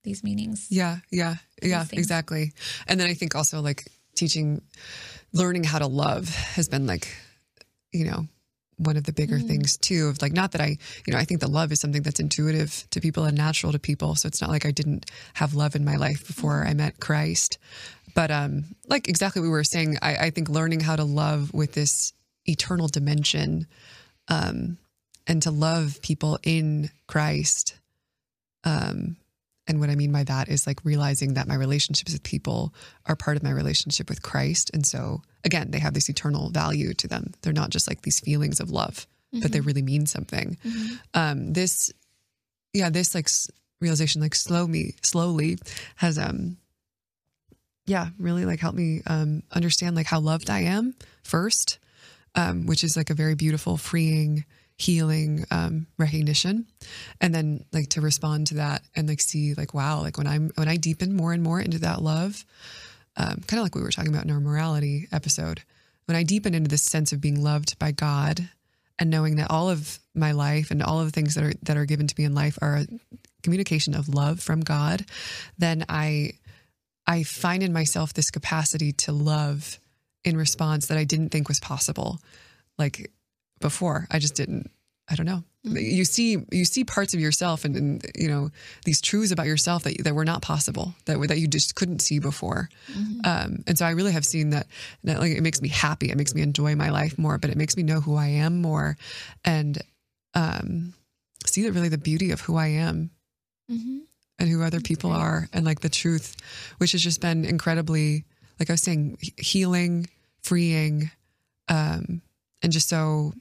[0.03, 0.67] these meanings.
[0.71, 2.53] Yeah, yeah, yeah, exactly.
[2.87, 4.63] And then I think also like teaching,
[5.33, 7.15] learning how to love has been like,
[7.91, 8.27] you know,
[8.77, 10.07] one of the bigger things too.
[10.07, 12.85] Of like, not that I, you know, I think the love is something that's intuitive
[12.91, 14.15] to people and natural to people.
[14.15, 17.57] So it's not like I didn't have love in my life before I met Christ.
[18.15, 21.53] But um, like exactly what we were saying, I, I think learning how to love
[21.53, 22.13] with this
[22.45, 23.67] eternal dimension,
[24.27, 24.77] um,
[25.25, 27.79] and to love people in Christ.
[28.63, 29.17] Um,
[29.67, 32.73] and what I mean by that is like realizing that my relationships with people
[33.05, 34.71] are part of my relationship with Christ.
[34.73, 37.33] And so, again, they have this eternal value to them.
[37.41, 39.07] They're not just like these feelings of love,
[39.41, 40.57] but they really mean something.
[41.13, 41.91] Um, this,
[42.73, 43.49] yeah, this like s-
[43.81, 45.57] realization, like slow me, slowly
[45.97, 46.57] has, um,
[47.85, 51.79] yeah, really like helped me um, understand like how loved I am first,
[52.35, 54.45] um, which is like a very beautiful, freeing,
[54.77, 56.65] healing um, recognition,
[57.19, 60.51] and then like to respond to that and like see like wow, like when I'm
[60.55, 62.45] when I deepen more and more into that love,
[63.17, 65.61] um, kind of like we were talking about in our morality episode,
[66.05, 68.49] when I deepen into this sense of being loved by God
[68.99, 71.77] and knowing that all of my life and all of the things that are that
[71.77, 72.87] are given to me in life are a
[73.41, 75.05] communication of love from God,
[75.57, 76.33] then I
[77.05, 79.79] I find in myself this capacity to love
[80.23, 82.19] in response that I didn't think was possible.
[82.77, 83.11] Like
[83.59, 84.71] before, I just didn't.
[85.09, 85.43] I don't know.
[85.65, 88.49] You see, you see parts of yourself, and, and you know
[88.83, 92.19] these truths about yourself that that were not possible, that that you just couldn't see
[92.19, 92.69] before.
[93.23, 94.67] Um, and so I really have seen that.
[95.05, 96.09] That like it makes me happy.
[96.11, 98.61] It makes me enjoy my life more, but it makes me know who I am
[98.61, 98.97] more,
[99.45, 99.81] and
[100.33, 100.93] um,
[101.45, 103.11] see that really the beauty of who I am
[103.71, 103.99] Mm-hmm.
[104.39, 106.35] and who other people are and like the truth
[106.79, 108.25] which has just been incredibly
[108.59, 110.05] like i was saying healing
[110.41, 111.09] freeing
[111.69, 112.21] um
[112.61, 113.33] and just so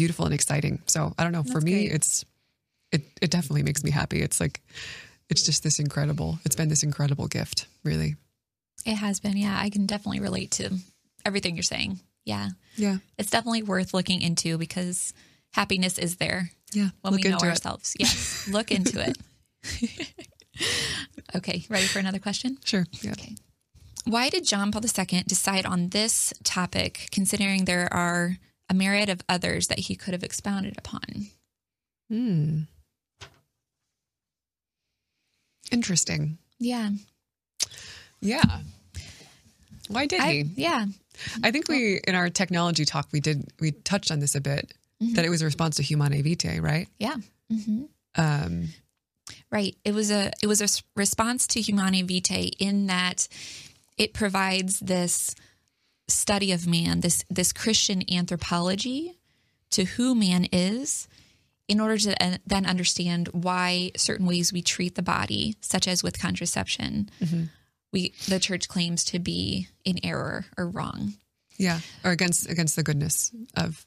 [0.00, 1.92] beautiful and exciting so i don't know for me great.
[1.96, 2.24] it's
[2.90, 4.56] it it definitely makes me happy it's like
[5.28, 8.16] it's just this incredible it's been this incredible gift really
[8.86, 9.58] It has been, yeah.
[9.60, 10.70] I can definitely relate to
[11.26, 12.00] everything you're saying.
[12.24, 12.48] Yeah.
[12.76, 15.12] yeah It's definitely worth looking into because
[15.52, 17.94] happiness is there yeah when look we know into it ourselves.
[17.98, 18.48] Yes.
[18.56, 19.16] Look into it.
[21.36, 21.64] okay.
[21.68, 22.56] Ready for another question?
[22.64, 23.34] sure yeah Okay.
[24.06, 28.38] Why did John Paul II decide on this topic, considering there are
[28.70, 31.26] a myriad of others that he could have expounded upon?
[32.08, 32.60] Hmm.
[35.70, 36.90] interesting Yeah.
[38.20, 38.60] yeah
[39.88, 40.86] why did I, he yeah.
[41.42, 44.72] I think we in our technology talk we did we touched on this a bit
[45.14, 46.86] that it was a response to Humanae Vitae, right?
[46.98, 47.16] Yeah.
[47.50, 47.84] hmm
[48.16, 48.68] Um,
[49.50, 49.76] Right.
[49.84, 53.28] It was a it was a response to Humanae Vitae in that
[53.96, 55.34] it provides this
[56.10, 59.18] study of man, this this Christian anthropology
[59.70, 61.08] to who man is
[61.68, 66.18] in order to then understand why certain ways we treat the body, such as with
[66.20, 67.08] contraception,
[67.92, 71.14] we the church claims to be in error or wrong.
[71.58, 71.80] Yeah.
[72.04, 73.86] Or against against the goodness of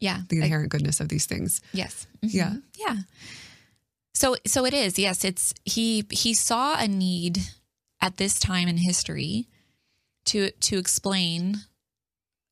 [0.00, 0.22] Yeah.
[0.28, 1.60] the like- inherent goodness of these things.
[1.72, 2.06] yes.
[2.22, 2.50] Yeah.
[2.50, 2.62] Mhm.
[2.78, 2.96] Yeah.
[4.14, 4.98] So so it is.
[4.98, 7.38] Yes, it's he he saw a need
[8.00, 9.48] at this time in history
[10.28, 11.58] to to explain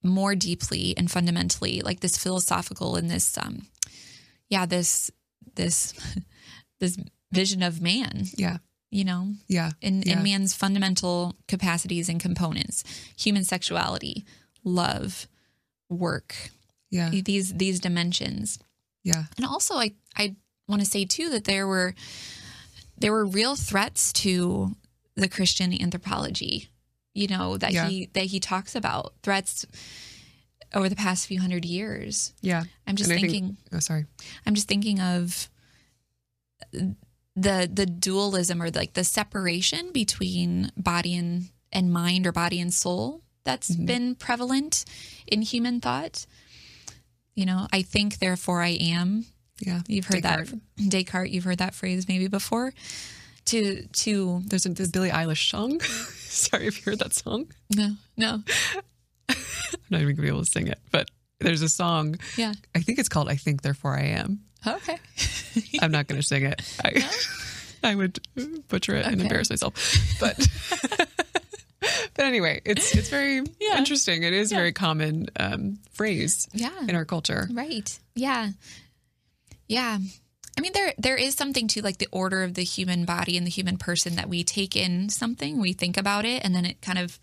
[0.02, 3.66] more deeply and fundamentally like this philosophical and this um
[4.48, 5.10] yeah, this
[5.54, 5.92] this
[6.80, 6.98] this
[7.32, 8.58] vision of man, Yeah.
[8.90, 9.72] you know, Yeah.
[9.80, 10.18] in, Yeah.
[10.18, 12.84] in man's fundamental capacities and components,
[13.16, 14.24] human sexuality,
[14.62, 15.26] love,
[15.88, 16.50] work,
[16.90, 17.10] Yeah.
[17.10, 18.58] these these dimensions.
[19.02, 19.24] Yeah.
[19.36, 20.36] And also I I
[20.68, 21.94] want to say too that there were
[22.98, 24.74] there were real threats to
[25.16, 26.68] the Christian anthropology,
[27.16, 27.88] you know, that Yeah.
[27.88, 29.64] he that he talks about, threats
[30.74, 32.34] over the past few hundred years.
[32.42, 32.64] Yeah.
[32.86, 34.06] I'm just And I think- thinking Oh, sorry.
[34.44, 35.48] I'm just thinking of
[36.72, 42.72] the the dualism or like the separation between body and and mind or body and
[42.72, 43.84] soul that's Mm-hmm.
[43.86, 44.84] been prevalent
[45.26, 46.26] in human thought.
[47.34, 49.26] You know, I think therefore I am.
[49.60, 49.82] Yeah.
[49.86, 50.50] You've heard Descartes.
[50.76, 52.72] that Descartes, you've heard that phrase maybe before.
[53.46, 55.80] To to There's a the Billie Eilish song.
[55.80, 57.46] sorry if you heard that song.
[57.74, 58.42] no, no.
[59.28, 59.36] I'm
[59.90, 62.16] not even gonna be able to sing it, but there's a song.
[62.36, 62.54] Yeah.
[62.74, 64.98] I think it's called "I Think Therefore I Am." Okay.
[65.80, 66.60] I'm not going to sing it.
[66.84, 67.08] I,
[67.90, 68.18] I would
[68.68, 69.74] butcher it and embarrass myself.
[70.18, 70.36] But
[71.80, 73.78] but anyway, it's it's very Yeah.
[73.78, 74.24] interesting.
[74.24, 76.72] It is a very common um, phrase Yeah.
[76.88, 77.48] in our culture.
[77.52, 77.96] Right.
[78.16, 78.50] Yeah.
[79.68, 79.98] Yeah.
[80.56, 83.46] I mean there there is something to like the order of the human body and
[83.46, 86.80] the human person that we take in something, we think about it, and then it
[86.80, 87.18] kind of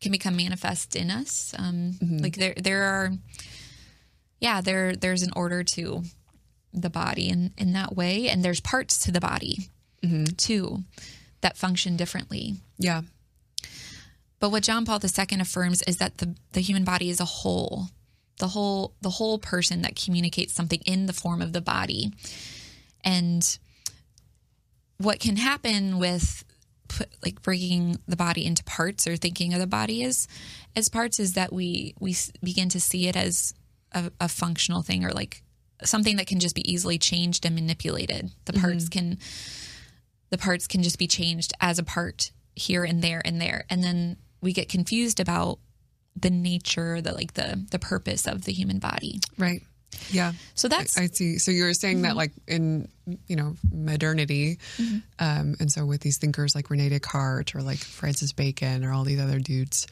[0.00, 1.54] can become manifest in us.
[1.58, 3.12] Um like there there are
[4.40, 6.04] yeah, there there's an order to
[6.72, 8.28] the body in, in that way.
[8.28, 9.70] And there's parts to the body
[10.36, 10.84] too
[11.40, 12.54] that function differently.
[12.78, 13.02] Yeah,
[14.38, 17.86] But what John Paul II affirms is that the, the human body is a whole,
[18.38, 22.12] the whole, the whole person that communicates something in the form of the body.
[23.04, 23.58] And
[24.98, 26.44] what can happen with
[26.88, 30.26] put, like breaking the body into parts or thinking of the body as
[30.74, 33.54] as parts is that we we begin to see it as
[33.92, 35.42] a, a functional thing or like
[35.84, 38.30] something that can just be easily changed and manipulated.
[38.46, 38.62] The mm-hmm.
[38.62, 39.18] parts can
[40.30, 43.84] the parts can just be changed as a part here and there and there and
[43.84, 45.60] then we get confused about
[46.16, 49.62] the nature the like the the purpose of the human body right.
[50.10, 51.38] Yeah, so that's I see.
[51.38, 52.88] So you're saying that, like in
[53.26, 54.58] you know modernity,
[55.18, 59.04] um, and so with these thinkers like Rene Descartes or like Francis Bacon or all
[59.04, 59.86] these other dudes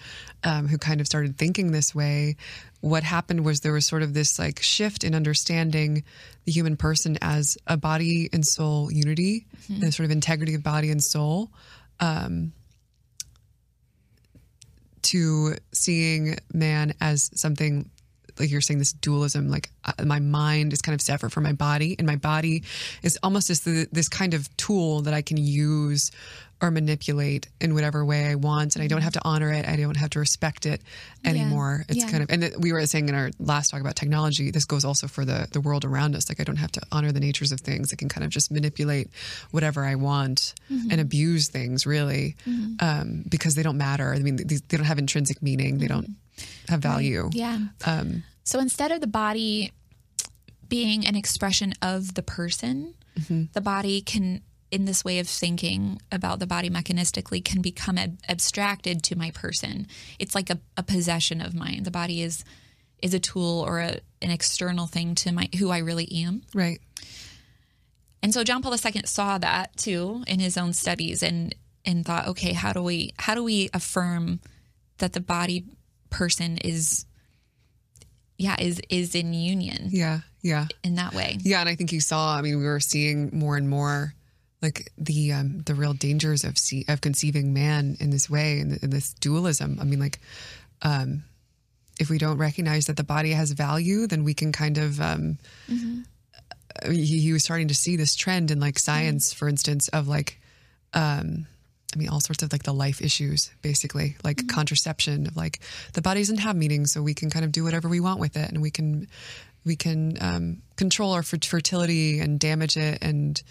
[0.44, 2.37] um, who kind of started thinking this way,
[2.80, 6.04] what happened was there was sort of this like shift in understanding
[6.44, 10.62] the human person as a body and soul unity, and a sort of integrity of
[10.62, 11.50] body and soul.
[12.00, 12.52] Um,
[15.02, 17.88] to seeing man as something
[18.38, 21.53] like you're saying this dualism like uh, my mind is kind of separate from my
[21.53, 22.62] body and my body
[23.03, 26.11] is almost just the, this kind of tool that i can use
[26.62, 29.77] or manipulate in whatever way i want and i don't have to honor it i
[29.77, 30.81] don't have to respect it
[31.25, 31.85] anymore.
[31.88, 32.11] It's Yeah.
[32.11, 35.07] kind of and we were saying in our last talk about technology this goes also
[35.09, 37.61] for the the world around us like i don't have to honor the natures of
[37.61, 37.92] things.
[37.92, 39.11] I can kind of just manipulate
[39.51, 40.55] whatever i want
[40.90, 42.37] and abuse things really
[42.81, 44.12] um, because they don't matter.
[44.14, 45.79] I mean these, they don't have intrinsic meaning.
[45.79, 46.16] They don't
[46.68, 47.31] have value.
[47.33, 47.59] Yeah.
[47.85, 49.72] Um, so instead of the body
[50.68, 52.94] being an expression of the person
[53.53, 58.18] the body can in this way of thinking about the body mechanistically can become ab-
[58.29, 59.87] abstracted to my person.
[60.18, 61.85] It's like a, a possession of mine.
[61.85, 62.44] The body is
[63.03, 66.42] is a tool or a, an external thing to my who i really am.
[66.55, 66.81] Right.
[68.22, 72.27] And so John Paul II saw that too in his own studies and and thought,
[72.29, 74.40] okay, how do we how do we affirm
[74.99, 75.64] that the body
[76.16, 77.05] person is
[78.38, 81.38] yeah, is is in union yeah yeah in that way.
[81.42, 82.37] Yeah, and I think you saw.
[82.37, 84.14] I mean, we were seeing more and more
[84.62, 88.83] like the um, the real dangers of see, of conceiving man in this way and
[88.83, 89.79] in this dualism.
[89.81, 90.18] I mean, like
[90.83, 91.24] um,
[92.00, 95.00] if we don't recognize that the body has value, then we can kind of.
[95.00, 95.38] Um,
[96.83, 99.88] I mean, he, he was starting to see this trend in like science, for instance,
[99.88, 100.40] of like.
[100.94, 101.46] Um,
[101.94, 105.27] I mean, all sorts of like the life issues, basically, like contraception.
[105.27, 105.61] Of like
[105.94, 108.37] the body doesn't have meaning, so we can kind of do whatever we want with
[108.37, 109.07] it, and we can
[109.64, 113.42] we can um, control our fer- fertility and damage it and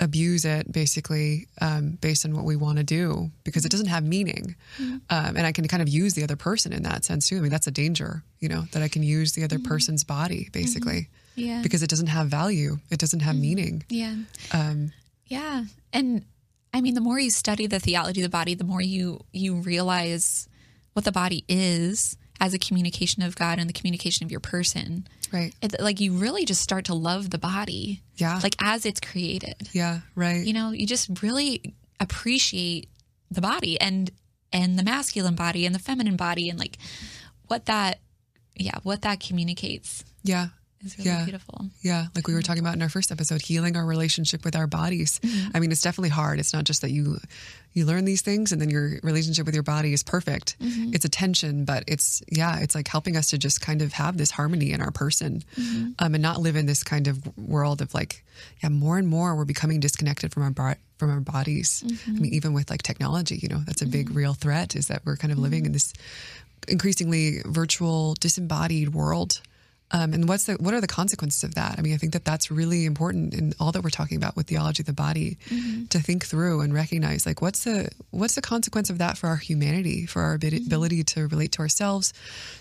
[0.00, 4.02] abuse it basically um, based on what we want to do because it doesn't have
[4.02, 4.56] meaning.
[4.80, 5.00] Um,
[5.36, 7.36] and I can kind of use the other person in that sense too.
[7.36, 10.48] I mean, that's a danger, you know, that I can use the other person's body
[10.52, 11.60] basically Yeah.
[11.62, 13.84] because it doesn't have value, it doesn't have meaning.
[13.88, 14.16] Yeah.
[14.52, 14.92] Um,
[15.28, 15.64] Yeah.
[15.92, 16.24] And
[16.72, 19.56] I mean, the more you study the theology of the body, the more you you
[19.56, 20.48] realize
[20.94, 25.06] what the body is as a communication of God and the communication of your person.
[25.32, 25.54] right.
[25.62, 28.02] It, like you really just start to love the body.
[28.16, 28.40] Yeah.
[28.42, 29.68] Like as it's created.
[29.72, 30.00] Yeah.
[30.14, 30.44] Right.
[30.44, 32.88] You know, you just really appreciate
[33.30, 34.10] the body and
[34.52, 36.78] and the masculine body and the feminine body and like
[37.46, 38.00] what that
[38.56, 40.48] yeah, what that communicates yeah.
[40.84, 41.24] Is really Yeah.
[41.24, 41.66] beautiful.
[41.80, 44.66] Yeah, like we were talking about in our first episode, healing our relationship with our
[44.66, 45.20] bodies.
[45.22, 45.56] Mm-hmm.
[45.56, 46.38] I mean, it's definitely hard.
[46.38, 47.18] It's not just that you
[47.74, 50.58] you learn these things and then your relationship with your body is perfect.
[50.60, 50.92] Mm-hmm.
[50.94, 54.16] It's a tension, but it's yeah, it's like helping us to just kind of have
[54.18, 55.92] this harmony in our person, mm-hmm.
[55.98, 58.24] um, and not live in this kind of world of like,
[58.62, 61.82] yeah, more and more we're becoming disconnected from our bar- from our bodies.
[62.06, 64.76] I mean, even with like technology, you know, that's a big real threat.
[64.76, 65.94] Is that we're kind of living in this
[66.68, 69.40] increasingly virtual, disembodied world.
[69.92, 71.78] Um, and what's the what are the consequences of that?
[71.78, 74.46] I mean, I think that that's really important in all that we're talking about with
[74.46, 75.86] theology of the body mm-hmm.
[75.86, 79.36] to think through and recognize like what's the what's the consequence of that for our
[79.36, 80.66] humanity, for our abi- mm-hmm.
[80.66, 82.14] ability to relate to ourselves,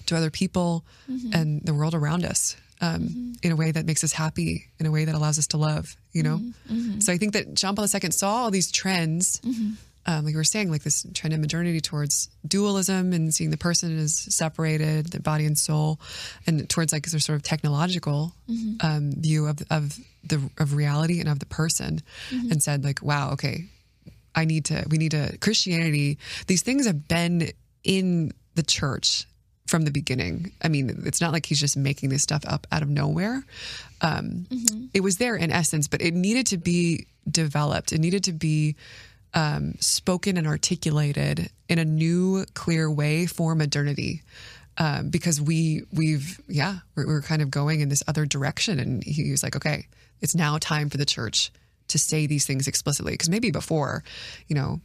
[0.08, 1.34] to other people, mm-hmm.
[1.34, 4.92] and the world around us um, in a way that makes us happy, in a
[4.92, 5.96] way that allows us to love.
[6.12, 6.42] You know,
[7.00, 9.40] so I think that John Paul II saw all these trends
[10.06, 13.58] um, like we were saying, like this trend of modernity towards dualism and seeing the
[13.58, 16.00] person as separated, the body and soul,
[16.48, 18.34] and towards like this sort of technological
[18.82, 23.32] um, view of of the of reality and of the person, and said like, wow,
[23.34, 23.66] okay,
[24.36, 26.18] I need to, we need to Christianity.
[26.48, 27.52] These things have been
[27.84, 29.28] in the church
[29.68, 30.52] from the beginning.
[30.62, 33.44] I mean, it's not like he's just making this stuff up out of nowhere.
[34.02, 34.46] Um,
[34.94, 37.94] It was there in essence, but it needed to be developed.
[37.94, 38.76] It needed to be
[39.34, 44.22] um, spoken and articulated in a new, clear way for modernity.
[44.78, 49.04] Um, because we we've yeah we're, we're kind of going in this other direction, and
[49.04, 49.88] he was like, okay,
[50.22, 51.52] it's now time for the church
[51.90, 53.12] to say these things explicitly.
[53.12, 54.04] Because maybe before,
[54.48, 54.80] you know,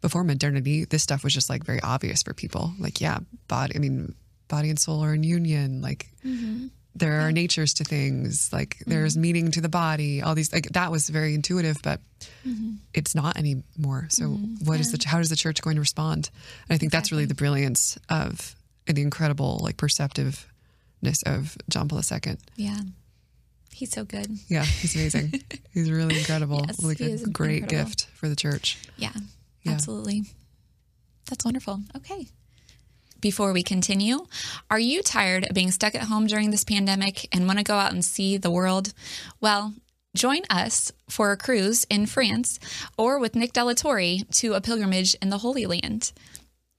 [0.00, 2.72] before modernity, this stuff was just like very obvious for people.
[2.78, 3.74] Like, yeah, body.
[3.76, 4.14] I mean,
[4.48, 5.82] body and soul are in union.
[5.82, 6.08] Like,
[6.98, 8.50] there are natures to things.
[8.52, 8.90] Like, mm-hmm.
[8.90, 10.22] there's meaning to the body.
[10.22, 12.00] All these like that was very intuitive, but
[12.46, 12.74] mm-hmm.
[12.94, 14.06] it's not anymore.
[14.10, 14.64] So, mm-hmm.
[14.64, 16.30] what is the how is the church going to respond?
[16.68, 18.54] And I think that's really the brilliance of
[18.86, 22.36] and the incredible like perceptiveness of John Paul II.
[22.56, 22.80] Yeah.
[23.72, 24.26] He's so good.
[24.48, 25.40] Yeah, he's amazing.
[25.72, 26.64] he's really incredible.
[26.66, 27.90] Yes, like he a great incredible.
[27.90, 28.76] gift for the church.
[28.96, 29.12] Yeah,
[29.62, 29.72] Yeah.
[29.72, 30.24] absolutely.
[31.28, 31.82] That's wonderful.
[31.96, 32.26] Okay.
[33.20, 34.26] Before we continue,
[34.70, 37.74] are you tired of being stuck at home during this pandemic and want to go
[37.74, 38.92] out and see the world?
[39.40, 39.74] Well,
[40.14, 42.60] join us for a cruise in France
[42.96, 46.12] or with Nick Delatorre to a pilgrimage in the Holy Land.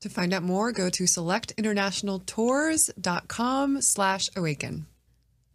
[0.01, 4.85] To find out more, go to selectinternationaltours.com slash awaken.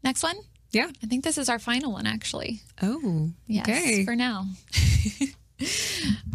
[0.02, 0.36] Next one?
[0.70, 0.90] Yeah.
[1.02, 2.60] I think this is our final one, actually.
[2.82, 4.04] Oh, Yes, okay.
[4.04, 4.44] for now.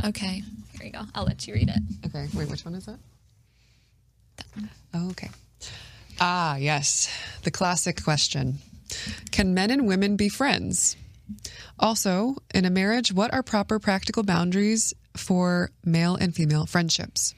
[0.06, 0.42] okay,
[0.74, 1.02] here you go.
[1.14, 1.80] I'll let you read it.
[2.08, 2.98] Okay, wait, which one is that?
[4.94, 5.30] Oh, okay.
[6.20, 7.10] Ah, yes.
[7.44, 8.60] The classic question
[9.32, 10.96] Can men and women be friends?
[11.80, 17.36] Also, in a marriage, what are proper practical boundaries for male and female friendships?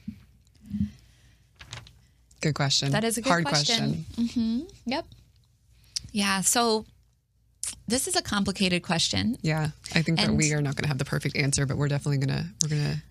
[2.40, 2.90] Good question.
[2.90, 4.04] That is a good Hard question.
[4.86, 5.06] Yep.
[6.10, 6.40] Yeah.
[6.40, 6.86] So
[7.86, 9.36] this is a complicated question.
[9.42, 11.88] Yeah, I think that we are not going to have the perfect answer, but we're
[11.88, 13.02] definitely gonna we're gonna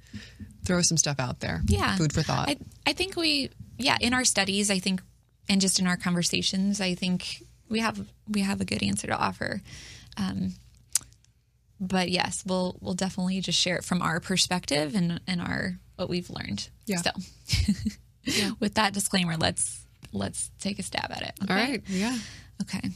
[0.66, 1.62] throw some stuff out there.
[1.66, 1.96] Yeah.
[1.96, 2.50] food for thought.
[2.50, 5.02] I, I think we, yeah, in our studies, I think,
[5.50, 9.18] and just in our conversations, I think we have we have a good answer to
[9.18, 9.62] offer.
[10.18, 10.54] Um,
[11.80, 16.10] but yes, we'll we'll definitely just share it from our perspective and and our what
[16.10, 16.70] we've learned.
[16.86, 17.02] Yeah.
[17.02, 17.12] So,
[18.60, 21.34] with that disclaimer, let's let's take a stab at it.
[21.42, 21.72] All okay?
[21.72, 22.18] right, yeah.
[22.62, 22.90] Okay.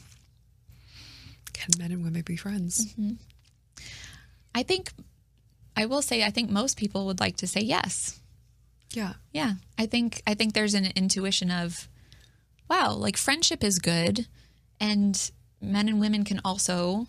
[1.53, 2.93] Can men and women be friends?
[2.93, 3.13] Mm-hmm.
[4.53, 4.91] I think
[5.75, 8.19] I will say I think most people would like to say yes.
[8.91, 11.89] Yeah, Yeah, I think I think there's an intuition of,
[12.69, 14.27] wow, like friendship is good,
[14.79, 17.07] and men and women can also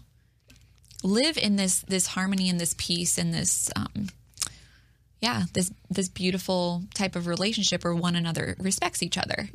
[1.05, 4.09] live in this this harmony and this peace and this, um,
[5.21, 9.49] yeah, this this beautiful type of relationship where one another respects each other.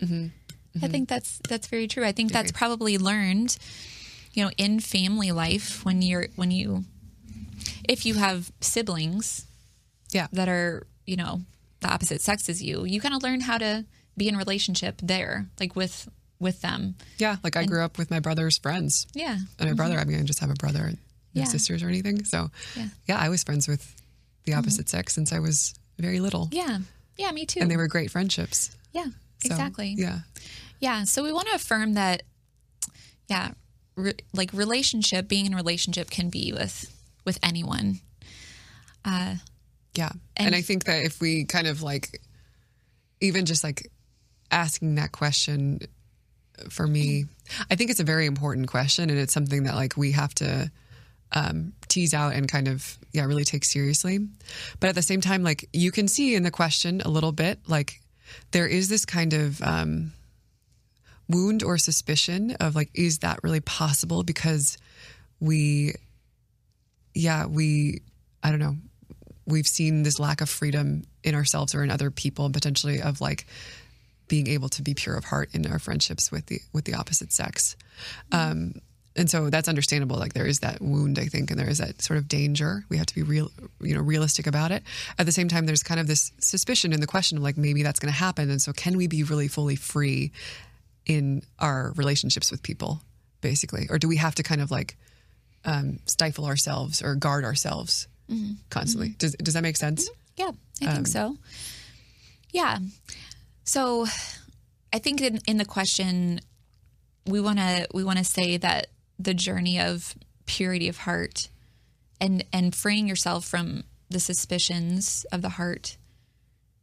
[0.82, 2.06] I think that's that's very true.
[2.06, 3.58] I think that's probably learned,
[4.34, 6.86] you know, in family life when you're when you,
[7.88, 9.46] if you have siblings,
[10.12, 11.42] yeah, that are you know
[11.82, 13.86] the opposite sex as you you kind of learn how to
[14.18, 16.08] be in relationship there like with
[16.40, 17.38] with them yeah.
[17.44, 19.96] Like I grew up with my brother's friends, yeah and my brother.
[19.96, 20.10] Mm-hmm.
[20.10, 20.92] I mean, I just have a brother.
[20.92, 20.98] no
[21.34, 21.44] Yeah.
[21.46, 22.24] sisters or anything.
[22.26, 22.88] So Yeah.
[23.08, 23.96] yeah, I was friends with
[24.46, 24.60] the mm-hmm.
[24.60, 26.50] opposite sex since I was very little.
[26.52, 26.80] Yeah.
[27.18, 27.60] Yeah, me too.
[27.62, 28.76] And they were great friendships.
[28.92, 29.06] yeah,
[29.44, 29.94] So, exactly.
[29.98, 30.20] Yeah.
[30.80, 31.04] Yeah.
[31.06, 32.24] So we want to affirm that,
[33.28, 33.52] yeah,
[33.96, 36.92] re- like relationship, being in relationship can be with
[37.26, 38.00] with anyone.
[39.06, 39.38] Yeah.
[40.38, 42.22] And, And- I think that if we kind of like,
[43.20, 43.92] even just like
[44.50, 45.80] asking that question
[46.70, 47.26] for me,
[47.70, 49.10] I think it's a very important question.
[49.10, 50.72] And it's something that like we have to
[51.34, 54.20] um, tease out and kind of, yeah, really take seriously.
[54.80, 57.60] But at the same time, like you can see in the question a little bit,
[57.68, 58.02] like
[58.52, 60.14] there is this kind of, um,
[61.30, 64.24] wound or suspicion of like, is that really possible?
[64.24, 64.78] Because
[65.40, 65.96] we,
[67.14, 68.02] yeah, we,
[68.44, 68.76] I don't know,
[69.46, 73.46] we've seen this lack of freedom in ourselves or in other people, potentially of like
[74.28, 77.34] being able to be pure of heart in our friendships with the with the opposite
[77.34, 77.76] sex.
[78.32, 78.76] Um,
[79.16, 80.16] and so that's understandable.
[80.16, 82.86] Like there is that wound, I think, and there is that sort of danger.
[82.88, 83.52] We have to be real,
[83.82, 84.84] you know, realistic about it.
[85.20, 87.84] At the same time, there's kind of this suspicion in the question of like maybe
[87.84, 88.50] that's going to happen.
[88.50, 90.32] And so, can we be really fully free
[91.06, 93.02] in our relationships with people,
[93.42, 94.96] basically, or do we have to kind of like
[95.66, 98.08] um, stifle ourselves or guard ourselves
[98.70, 99.10] constantly?
[99.18, 100.10] Does does that make sense?
[100.36, 100.52] Yeah,
[100.82, 101.38] I think so.
[102.52, 102.80] Yeah.
[103.64, 104.06] So
[104.94, 106.42] I think in, in the question
[107.26, 108.88] we want to we want to say that
[109.20, 111.50] the journey of purity of heart
[112.20, 115.98] and and freeing yourself from the suspicions of the heart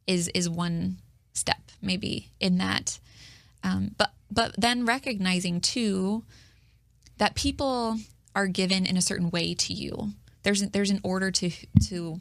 [0.06, 0.98] is is one
[1.34, 2.98] step maybe in that
[3.62, 6.24] um, but but then recognizing too
[7.18, 7.98] that people
[8.38, 10.12] are given in a certain way to you
[10.42, 11.50] there's there's an order to
[11.88, 12.20] to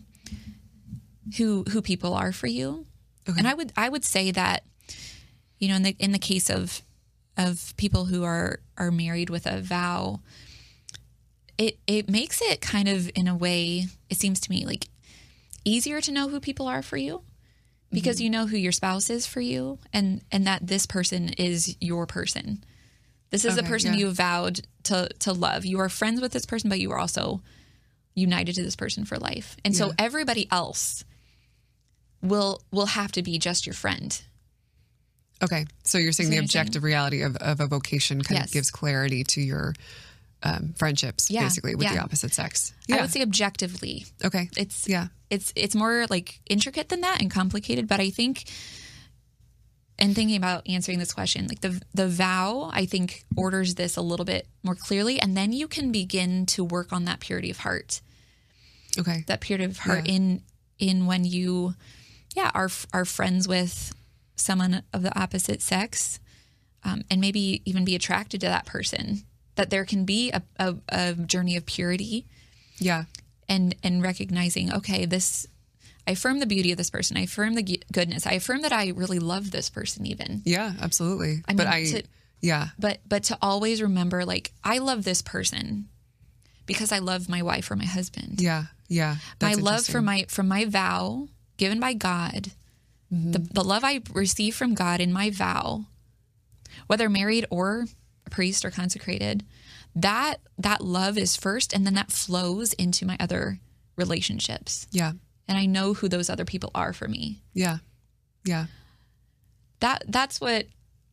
[1.37, 2.85] who who people are for you.
[3.25, 4.63] And I would I would say that
[5.59, 6.81] you know in the in the case of
[7.37, 10.21] of people who are are married with a vow
[11.57, 14.87] it it makes it kind of in a way it seems to me like
[15.65, 17.21] easier to know who people are for you
[17.91, 18.23] because mm-hmm.
[18.23, 22.05] you know who your spouse is for you and and that this person is your
[22.05, 22.63] person.
[23.29, 23.99] This is the person yeah.
[23.99, 25.65] you vowed to to love.
[25.65, 27.41] You are friends with this person but you are also
[28.15, 29.55] united to this person for life.
[29.63, 31.03] And so everybody else
[32.21, 34.19] will will have to be just your friend.
[35.43, 38.47] Okay, so you're saying the objective reality of, of a vocation kind Yes.
[38.47, 39.75] of gives clarity to your
[40.41, 42.73] um, friendships, Yeah, basically, with the opposite sex.
[42.89, 43.01] I Yeah.
[43.01, 44.05] would say objectively.
[44.25, 44.49] okay.
[44.57, 45.07] It's yeah.
[45.29, 48.45] it's it's more like intricate than that and complicated, but I think
[49.99, 54.01] and thinking about answering this question, like the the vow, I think orders this a
[54.01, 57.59] little bit more clearly and then you can begin to work on that purity of
[57.59, 58.01] heart.
[58.97, 59.23] Okay.
[59.27, 60.13] That purity of heart Yeah.
[60.15, 60.41] in
[60.79, 61.73] in when you
[62.35, 63.93] yeah, are are friends with
[64.35, 66.19] someone of the opposite sex
[66.83, 69.23] um, and maybe even be attracted to that person.
[69.55, 72.27] That there can be a, a, a journey of purity
[72.77, 73.05] Yeah.
[73.49, 75.47] and and recognizing okay this
[76.07, 77.17] i affirm the beauty of this person.
[77.17, 78.25] I affirm the g- goodness.
[78.25, 80.41] I affirm that i really love this person even.
[80.45, 81.43] Yeah, absolutely.
[81.47, 82.03] I but mean, I, to-
[82.41, 85.89] yeah, but but to always remember like i love this person
[86.65, 88.39] because i love my wife or my husband.
[88.41, 89.17] Yeah, yeah.
[89.41, 91.27] my love for my from my vow
[91.57, 92.51] given by god
[93.13, 93.31] Mm-hmm.
[93.31, 95.85] the, the love i receive from god in my vow
[96.87, 97.85] whether married or
[98.25, 99.45] a priest or consecrated
[99.95, 103.59] that that love is first and then that flows into my other
[103.95, 104.87] relationships.
[104.91, 105.13] Yeah,
[105.47, 107.41] and I know who those other people are for me.
[107.53, 107.77] yeah,
[108.43, 108.65] yeah.
[109.79, 110.65] That that's what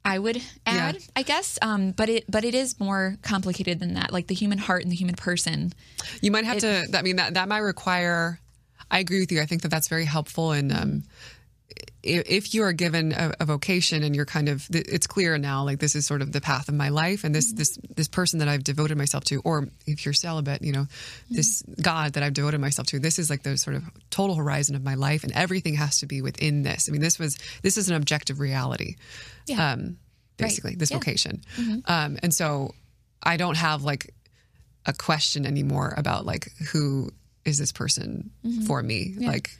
[0.04, 1.58] I would add, I guess.
[1.62, 4.12] Um, but it but it is more complicated than that.
[4.12, 5.72] Like the human heart and the human person.
[6.20, 6.86] You might have to.
[6.94, 8.40] I mean, that that might require.
[8.90, 9.40] I agree with you.
[9.40, 10.52] I think that that's very helpful.
[10.52, 11.02] And um,
[12.04, 15.64] if, if you are given a, a vocation and you're kind of, it's clear now.
[15.64, 18.38] Like this is sort of the path of my life, and this this this person
[18.40, 20.86] that I've devoted myself to, or if you're celibate, you know,
[21.30, 22.98] this God that I've devoted myself to.
[22.98, 26.06] This is like the sort of total horizon of my life, and everything has to
[26.06, 26.88] be within this.
[26.88, 28.96] I mean, this was this is an objective reality.
[29.46, 29.72] Yeah.
[29.72, 29.96] Um,
[30.36, 30.98] basically, this Yeah.
[30.98, 31.42] vocation,
[31.86, 32.74] um, and so
[33.22, 34.12] I don't have like
[34.86, 37.10] a question anymore about like who
[37.44, 38.30] is this person
[38.66, 39.50] for me like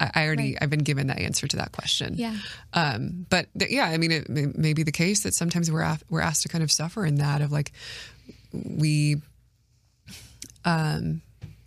[0.00, 2.36] I, I already i've been given that answer to that question Yeah.
[2.72, 5.82] um but th- yeah i mean it may, may be the case that sometimes we're
[5.82, 7.72] af- we're asked to kind of suffer in that of like
[8.52, 9.16] we
[10.64, 11.20] um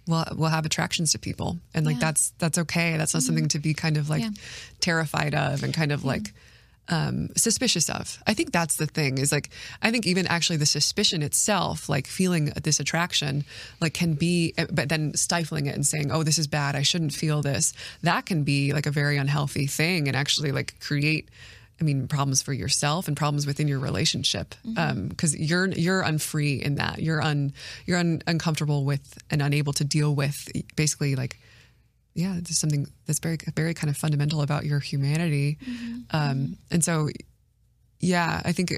[0.07, 1.99] will will have attractions to people and like Yeah.
[2.01, 4.29] that's that's okay that's not something to be kind of like Yeah.
[4.79, 6.33] terrified of and kind of like
[6.89, 8.21] um, suspicious of.
[8.27, 9.49] I think that's the thing is like,
[9.81, 13.45] I think even actually the suspicion itself, like feeling this attraction,
[13.79, 16.75] like can be, but then stifling it and saying, oh, this is bad.
[16.75, 17.73] I shouldn't feel this.
[18.01, 21.29] That can be like a very unhealthy thing and actually like create
[21.81, 26.75] I mean, problems for yourself and problems within your relationship, because you're you're unfree in
[26.75, 26.99] that.
[26.99, 27.51] You're un
[27.87, 31.39] you're un, uncomfortable with and unable to deal with basically like,
[32.13, 35.57] yeah, it's something that's very very kind of fundamental about your humanity.
[36.11, 37.09] Um, and so,
[37.99, 38.73] yeah, I think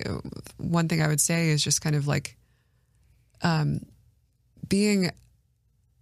[0.58, 2.38] one thing I would say is just kind of like,
[3.42, 3.82] um,
[4.68, 5.12] being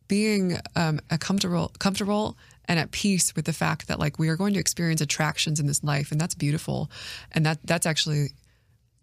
[0.08, 4.36] being um, a comfortable comfortable and at peace with the fact that like we are
[4.36, 6.90] going to experience attractions in this life and that's beautiful.
[7.32, 8.30] And that that's actually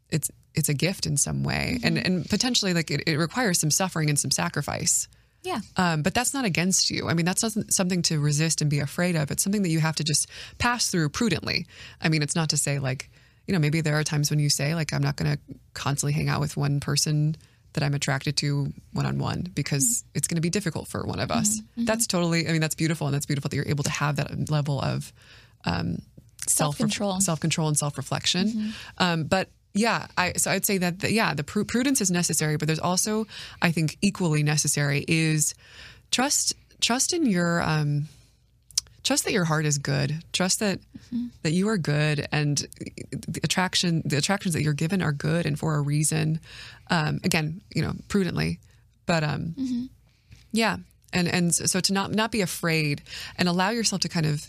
[0.08, 1.78] it's it's a gift in some way.
[1.82, 5.08] And and potentially like it, it requires some suffering and some sacrifice
[5.42, 5.60] Yeah.
[5.76, 7.08] um, but that's not against you.
[7.08, 9.30] I mean, that's not something to resist and be afraid of.
[9.30, 10.28] It's something that you have to just
[10.58, 11.66] pass through prudently.
[12.00, 13.10] I mean, it's not to say like,
[13.46, 15.38] you know, maybe there are times when you say like, I'm not going to
[15.74, 17.36] constantly hang out with one person
[17.72, 21.20] that I'm attracted to one on one because it's going to be difficult for one
[21.20, 21.60] of us.
[21.76, 22.48] That's totally.
[22.48, 25.12] I mean, that's beautiful, and that's beautiful that you're able to have that level of
[25.64, 25.98] um,
[26.46, 27.20] Self-control.
[27.20, 28.72] self control, and self reflection.
[28.98, 32.56] Um, but yeah, I so I'd say that the, yeah, the pru- prudence is necessary,
[32.56, 33.26] but there's also
[33.62, 35.54] I think equally necessary is
[36.10, 38.08] trust trust in your um,
[39.04, 40.22] trust that your heart is good.
[40.32, 40.80] Trust that
[41.42, 42.66] that you are good, and
[43.10, 46.40] the attraction the attractions that you're given are good and for a reason.
[46.90, 48.58] Um, again, you know, prudently,
[49.06, 49.54] but um,
[50.52, 50.78] yeah,
[51.12, 53.02] and and so to not not be afraid
[53.36, 54.46] and allow yourself to kind of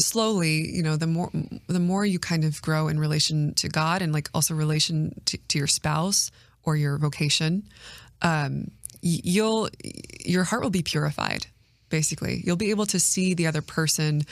[0.00, 1.30] slowly, you know, the more
[1.66, 5.38] the more you kind of grow in relation to God and like also relation to,
[5.48, 6.30] to your spouse
[6.62, 7.64] or your vocation,
[8.22, 8.70] um,
[9.02, 9.68] you'll
[10.24, 11.46] your heart will be purified.
[11.88, 14.22] Basically, you'll be able to see the other person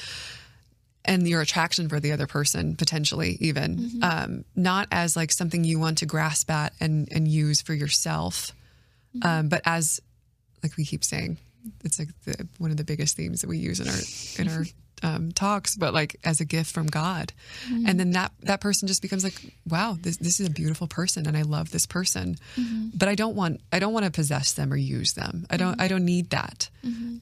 [1.05, 4.01] and your attraction for the other person potentially even.
[4.03, 8.53] Um, not as like something you want to grasp at and and use for yourself,
[9.23, 10.01] um, but as
[10.63, 11.39] like we keep saying,
[11.85, 13.99] it's like the, one of the biggest themes that we use in our
[14.39, 14.65] in our
[15.03, 17.33] um, talks, but like as a gift from God,
[17.87, 21.27] and then that that person just becomes like, wow, this this is a beautiful person,
[21.27, 22.37] and I love this person,
[22.95, 25.47] but I don't want I don't want to possess them or use them.
[25.51, 26.71] I don't I don't need that.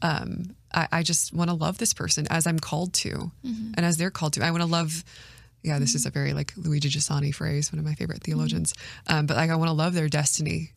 [0.03, 3.31] Um, I, I just want to love this person as I'm called to,
[3.77, 4.45] and as they're called to.
[4.45, 5.05] I want to love
[5.63, 8.73] yeah, this is a very like Luigi Giussani phrase, one of my favorite theologians.
[9.09, 10.71] Um, but like, I want to love their destiny.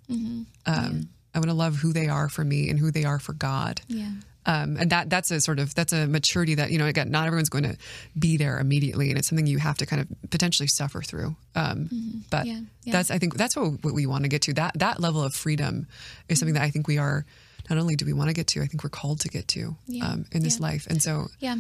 [0.66, 3.34] Um, I want to love who they are for me and who they are for
[3.34, 3.82] God.
[3.88, 4.10] Yeah.
[4.50, 7.28] Um, and that that's a sort of that's a maturity that you know again not
[7.28, 7.78] everyone's going to
[8.18, 11.36] be there immediately, and it's something you have to kind of potentially suffer through.
[11.56, 12.94] Um, But Yeah, yeah.
[12.94, 14.54] that's I think that's what, what we want to get to.
[14.54, 15.86] That that level of freedom
[16.28, 17.26] is something that I think we are.
[17.70, 19.76] Not only do we want to get to, I think we're called to get to
[19.86, 20.66] Yeah, um, in this yeah.
[20.66, 20.88] life.
[20.90, 21.58] And so, Yeah.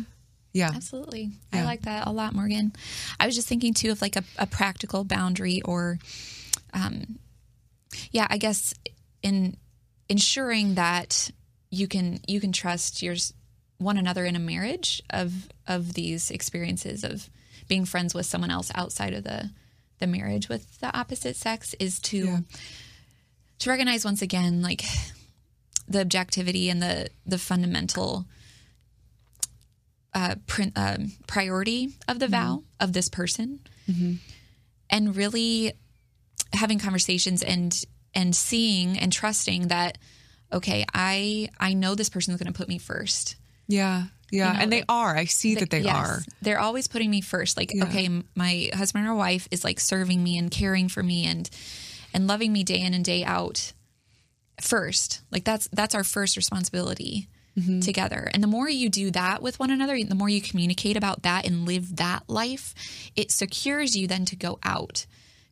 [0.53, 1.29] yeah, Absolutely.
[1.53, 2.73] I like that a lot, Morgan.
[3.19, 5.99] I was just thinking too of like a, a practical boundary or,
[6.73, 7.19] um,
[8.11, 8.73] yeah, I guess
[9.21, 9.55] in
[10.07, 11.29] ensuring that
[11.69, 13.15] you can, you can trust your
[13.77, 17.29] one another in a marriage of, of these experiences of
[17.67, 19.49] being friends with someone else outside of the,
[19.99, 22.39] the marriage with the opposite sex is to, Yeah.
[23.59, 24.83] to recognize once again, like
[25.87, 28.25] the objectivity and the, the fundamental,
[30.13, 30.35] uh,
[30.75, 33.59] um, priority of the vow of this person,
[34.89, 35.73] and really
[36.51, 37.83] having conversations and
[38.15, 39.99] and seeing and trusting that
[40.51, 43.35] okay, I I know this person is going to put me first.
[43.67, 44.53] yeah, yeah.
[44.53, 45.15] know, and they are.
[45.15, 46.19] I see that they Yes, are.
[46.41, 47.57] They're always putting me first.
[47.57, 51.49] Like, okay, my husband or wife is like serving me and caring for me and
[52.13, 53.73] and loving me day in and day out
[54.61, 55.21] first.
[55.31, 57.27] Like that's that's our first responsibility
[57.57, 57.79] Mm-hmm.
[57.81, 58.29] together.
[58.33, 61.45] And the more you do that with one another, the more you communicate about that
[61.45, 62.73] and live that life,
[63.17, 65.05] it secures you then to go out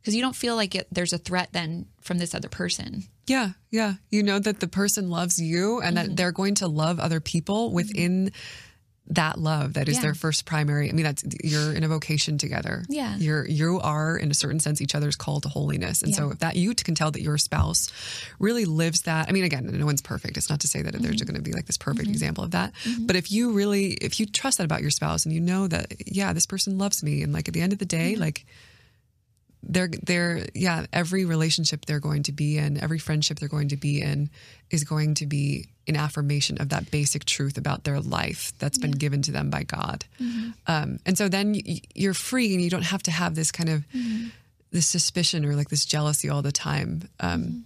[0.08, 3.04] because you don't feel like it, there's a threat then from this other person.
[3.28, 3.96] Yeah, yeah.
[4.10, 6.08] You know that the person loves you and Mm-hmm.
[6.08, 8.32] that they're going to love other people within
[9.10, 10.02] that love that is Yeah.
[10.02, 10.90] their first primary.
[10.90, 12.84] I mean, that's you're in a vocation together.
[12.90, 13.16] Yeah.
[13.18, 16.04] You're you are in a certain sense each other's call to holiness.
[16.04, 16.32] And so Yeah.
[16.34, 17.90] if that you can tell that your spouse
[18.38, 19.30] really lives that.
[19.30, 20.36] I mean, again, no one's perfect.
[20.36, 21.26] It's not to say that there's Mm-hmm.
[21.26, 22.74] going to be like this perfect example of that.
[23.00, 25.94] But if you really if you trust that about your spouse and you know that
[26.06, 28.22] yeah, this person loves me and like at the end of the day, Mm-hmm.
[28.22, 28.46] like
[29.64, 33.78] they're they're yeah every relationship they're going to be in every friendship they're going to
[33.78, 34.30] be in
[34.70, 38.92] is going to be an affirmation of that basic truth about their life that's been
[38.92, 40.06] given to them by god
[40.68, 41.56] um, and so then
[41.96, 43.84] you're free and you don't have to have this kind of
[44.72, 47.66] this suspicion or like this jealousy all the time um,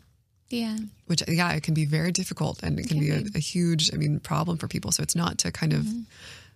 [0.50, 0.78] Yeah.
[1.08, 3.98] which yeah it can be very difficult and it can, be, a, a huge i
[3.98, 5.86] mean problem for people so it's not to kind of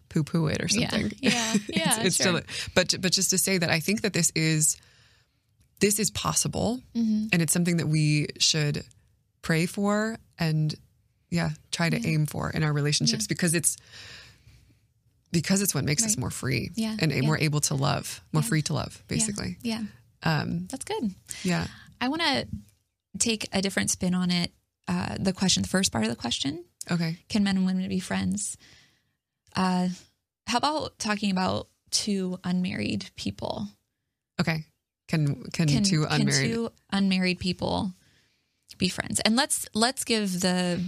[0.09, 0.89] poo-poo it or Yeah.
[0.89, 1.53] something Yeah.
[1.67, 1.95] Yeah.
[1.97, 2.39] it's, it's sure.
[2.41, 4.77] still but but just to say that I think that this is
[5.79, 7.27] this is possible Mm-hmm.
[7.33, 8.83] and it's something that we should
[9.41, 10.73] pray for and
[11.29, 13.77] yeah try to aim for in our relationships because it's
[15.31, 17.21] because it's what makes us more free Yeah, and yeah.
[17.21, 18.47] more able to love, more Yeah.
[18.49, 19.57] free to love, Yeah, basically.
[19.61, 19.83] Yeah.
[20.23, 21.13] Um, That's good.
[21.43, 21.67] yeah.
[21.99, 22.47] I want to
[23.19, 24.51] take a different spin on it.
[24.87, 27.17] Uh, the question, the first part of the question Okay.
[27.27, 28.55] can men and women be friends?
[29.55, 29.89] Uh,
[30.47, 33.67] how about talking about two unmarried people?
[34.39, 34.63] Okay.
[35.07, 36.51] Can can, Can two can unmarried?
[36.51, 37.93] two unmarried people
[38.77, 39.19] be friends?
[39.21, 40.83] And let's let's give the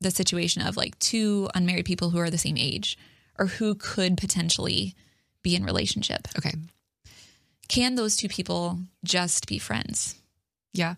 [0.00, 2.98] the situation of like two unmarried people who are the same age
[3.38, 4.94] or who could potentially
[5.42, 6.28] be in relationship.
[6.38, 6.52] okay.
[7.68, 10.16] Can those two people just be friends?
[10.74, 10.94] Yeah.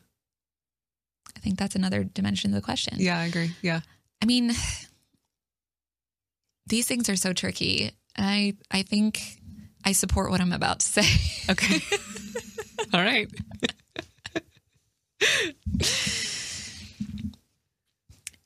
[1.36, 2.96] I think that's another dimension of the question.
[2.98, 3.18] Yeah.
[3.20, 3.52] I agree.
[3.62, 3.80] Yeah.
[4.20, 4.52] I mean,
[6.66, 7.92] these things are so tricky.
[8.16, 9.20] I I think
[9.84, 11.06] I support what I'm about to say.
[11.48, 11.80] Okay.
[12.94, 13.28] All right.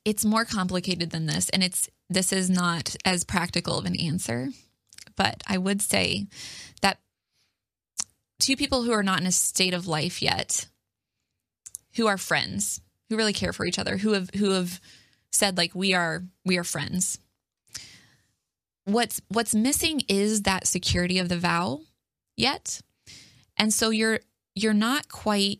[0.03, 4.49] It's more complicated than this, and it's this is not as practical of an answer.
[5.15, 6.27] But I would say
[6.81, 6.99] that
[8.39, 10.67] two people who are not in a state of life yet,
[11.95, 14.81] who are friends, who really care for each other, who have who have
[15.31, 17.19] said like we are we are friends.
[18.85, 21.81] What's what's missing is that security of the vow
[22.35, 22.81] yet.
[23.57, 24.21] And so you're
[24.55, 25.59] you're not quite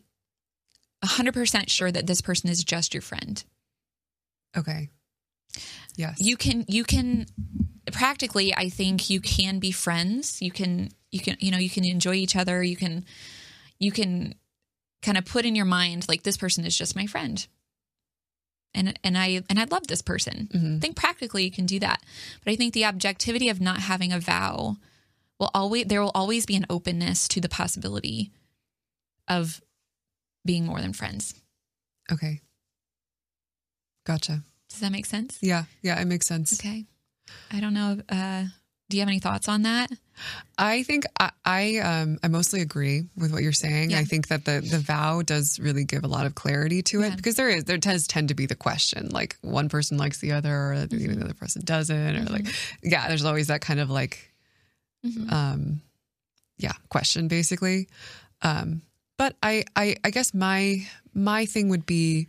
[1.04, 3.42] 100% sure that this person is just your friend.
[4.56, 4.90] Okay.
[5.96, 6.16] Yes.
[6.18, 7.26] You can you can
[7.92, 10.40] practically I think you can be friends.
[10.40, 12.62] You can you can you know you can enjoy each other.
[12.62, 13.04] You can
[13.78, 14.34] you can
[15.02, 17.46] kind of put in your mind like this person is just my friend.
[18.74, 20.48] And and I and I love this person.
[20.52, 20.76] Mhm.
[20.76, 22.02] I think practically you can do that.
[22.44, 24.76] But I think the objectivity of not having a vow
[25.38, 28.30] will always there will always be an openness to the possibility
[29.28, 29.60] of
[30.44, 31.34] being more than friends.
[32.10, 32.40] Okay.
[34.04, 34.42] Gotcha.
[34.70, 35.38] Does that make sense?
[35.40, 35.64] Yeah.
[35.82, 36.00] Yeah.
[36.00, 36.58] It makes sense.
[36.58, 36.86] Okay.
[37.50, 37.98] I don't know.
[38.08, 38.44] Uh,
[38.90, 39.90] do you have any thoughts on that?
[40.58, 43.90] I think I, I um I mostly agree with what you're saying.
[43.92, 44.00] Yeah.
[44.00, 47.06] I think that the the vow does really give a lot of clarity to Yeah.
[47.08, 50.18] it because there is there does tend to be the question like one person likes
[50.18, 51.18] the other or Mm-hmm.
[51.20, 52.46] the other person doesn't or like
[52.82, 54.30] yeah there's always that kind of like
[55.06, 55.32] Mhm.
[55.32, 55.80] um
[56.58, 57.88] yeah question basically
[58.42, 58.82] um
[59.22, 62.26] but I, I i guess my my thing would be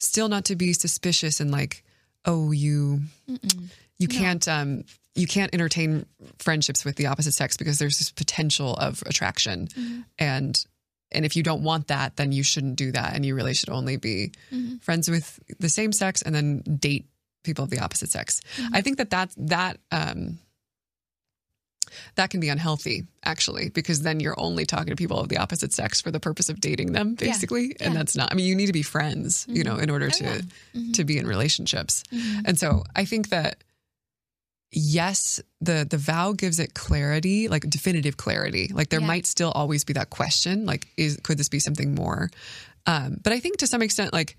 [0.00, 1.84] still not to be suspicious and like
[2.24, 3.68] oh you Mm-mm.
[3.98, 4.84] you can't um
[5.14, 6.06] you can't entertain
[6.38, 10.04] friendships with the opposite sex because there's this potential of attraction Mhm.
[10.18, 10.66] and
[11.10, 13.70] and if you don't want that then you shouldn't do that and you really should
[13.70, 14.80] only be Mhm.
[14.82, 15.26] friends with
[15.58, 17.04] the same sex and then date
[17.44, 18.70] people of the opposite sex Mhm.
[18.72, 20.38] i think that that that um
[22.16, 25.72] that can be unhealthy actually because then you're only talking to people of the opposite
[25.72, 27.28] sex for the purpose of dating them Yeah.
[27.28, 27.98] basically and Yeah.
[27.98, 30.24] that's not i mean you need to be friends you know in order Oh, to
[30.24, 30.40] yeah.
[30.74, 30.92] Mhm.
[30.94, 32.42] to be in relationships Mhm.
[32.46, 33.62] and so I think that
[34.70, 38.68] yes, the the vow gives it clarity, like definitive clarity.
[38.72, 39.06] Like there Yeah.
[39.06, 42.30] might still always be that question, like is could this be something more?
[42.86, 44.36] Um, but I think to some extent, like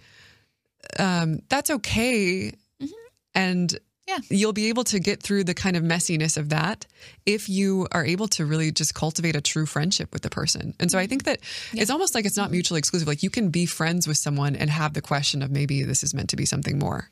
[0.99, 2.53] um, that's okay,
[3.35, 3.77] and Mm-hmm.
[4.09, 4.17] Yeah.
[4.29, 6.87] you'll be able to get through the kind of messiness of that
[7.27, 10.73] if you are able to really just cultivate a true friendship with the person.
[10.79, 11.09] And so I mm-hmm.
[11.09, 11.39] think that
[11.73, 13.07] it's almost like it's not mutually exclusive.
[13.07, 16.15] Like you can be friends with someone and have the question of maybe this is
[16.15, 17.11] meant to be something more.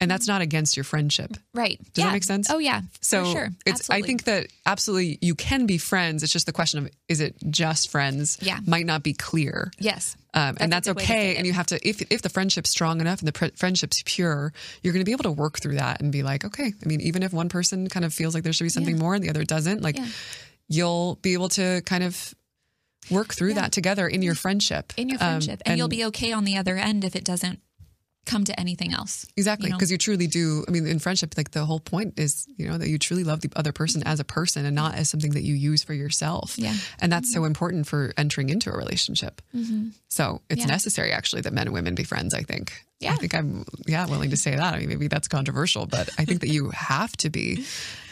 [0.00, 1.32] And that's not against your friendship.
[1.54, 1.80] Right.
[1.92, 2.48] Does that make sense?
[2.50, 2.82] Oh yeah.
[3.00, 3.48] So sure.
[3.66, 6.22] it's I think that absolutely you can be friends.
[6.22, 8.38] It's just the question of is it just friends?
[8.40, 8.60] Yeah.
[8.64, 9.72] Might not be clear.
[9.78, 10.16] yes.
[10.34, 11.36] Um, and That's that's a good way to okay.
[11.36, 14.52] And you have to, if if the friendship's strong enough and the pr- friendship's pure,
[14.82, 16.72] you're going to be able to work through that and be like, okay.
[16.80, 19.02] I mean, even if one person kind of feels like there should be something Yeah.
[19.02, 20.06] more and the other doesn't, like Yeah.
[20.68, 22.34] you'll be able to kind of
[23.10, 23.62] work through Yeah.
[23.62, 24.92] that together in your friendship.
[24.96, 27.60] In your Um, friendship, and, you'll be okay on the other end if it doesn't
[28.28, 29.26] come to anything else.
[29.36, 29.78] Exactly, you know?
[29.78, 30.64] because you truly do.
[30.68, 33.40] I mean, in friendship, like the whole point is, you know, that you truly love
[33.40, 36.54] the other person as a person and not as something that you use for yourself.
[36.58, 36.74] Yeah.
[37.00, 39.42] and that's so important for entering into a relationship.
[40.08, 40.66] So it's Yeah.
[40.66, 42.34] necessary, actually, that men and women be friends.
[42.34, 42.72] I think.
[43.00, 43.12] Yeah.
[43.12, 44.74] I think I'm yeah willing to say that.
[44.74, 47.64] I mean, maybe that's controversial, but I think that you have to be.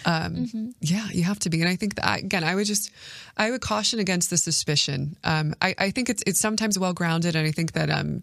[0.05, 2.93] Um, Yeah, you have to be, and I think that again, I would just,
[3.37, 5.17] I would caution against the suspicion.
[5.25, 8.21] Um, I, I think it's it's sometimes well grounded, and I think that um,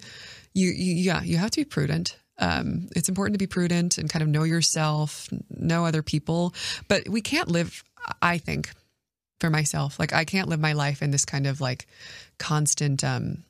[0.54, 2.18] you, you yeah, you have to be prudent.
[2.39, 6.54] Um, it's important to be prudent and kind of know yourself, know other people,
[6.88, 7.84] but we can't live.
[8.22, 8.72] I think
[9.39, 11.88] for myself, like I can't live my life in this kind of like
[12.39, 13.04] constant.
[13.04, 13.43] Um,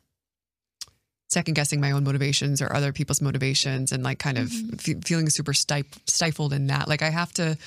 [1.30, 5.28] second guessing my own motivations or other people's motivations and like kind of fe- feeling
[5.30, 7.58] super stif- stifled in that like i have to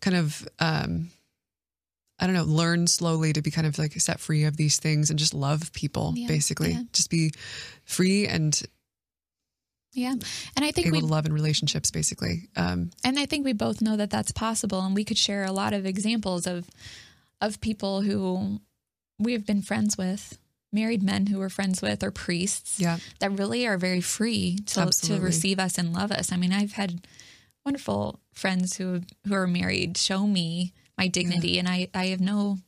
[0.00, 1.08] kind of um
[2.18, 5.10] i don't know learn slowly to be kind of like set free of these things
[5.10, 6.82] and just love people Yeah, basically yeah.
[6.92, 7.32] just be
[7.84, 8.60] free and
[9.92, 10.14] Yeah.
[10.56, 12.48] And I think able we to love in relationships, basically.
[12.56, 15.52] Um, and I think we both know that that's possible and we could share a
[15.52, 16.68] lot of examples of
[17.40, 18.60] of people who
[19.20, 20.36] we have been friends with,
[20.72, 24.90] married men who we're friends with or priests yeah, that really are very free to
[24.90, 26.32] to receive us and love us.
[26.32, 27.06] I mean, I've had
[27.64, 32.58] wonderful friends who who are married show me my dignity and I I have no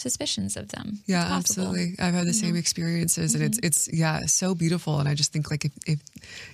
[0.00, 1.00] suspicions of them.
[1.06, 1.24] yeah.
[1.24, 1.32] Mm-hmm.
[1.34, 1.94] absolutely.
[1.98, 4.98] I've had the same experiences, and it's it's yeah, so beautiful.
[4.98, 6.00] And I just think like if, if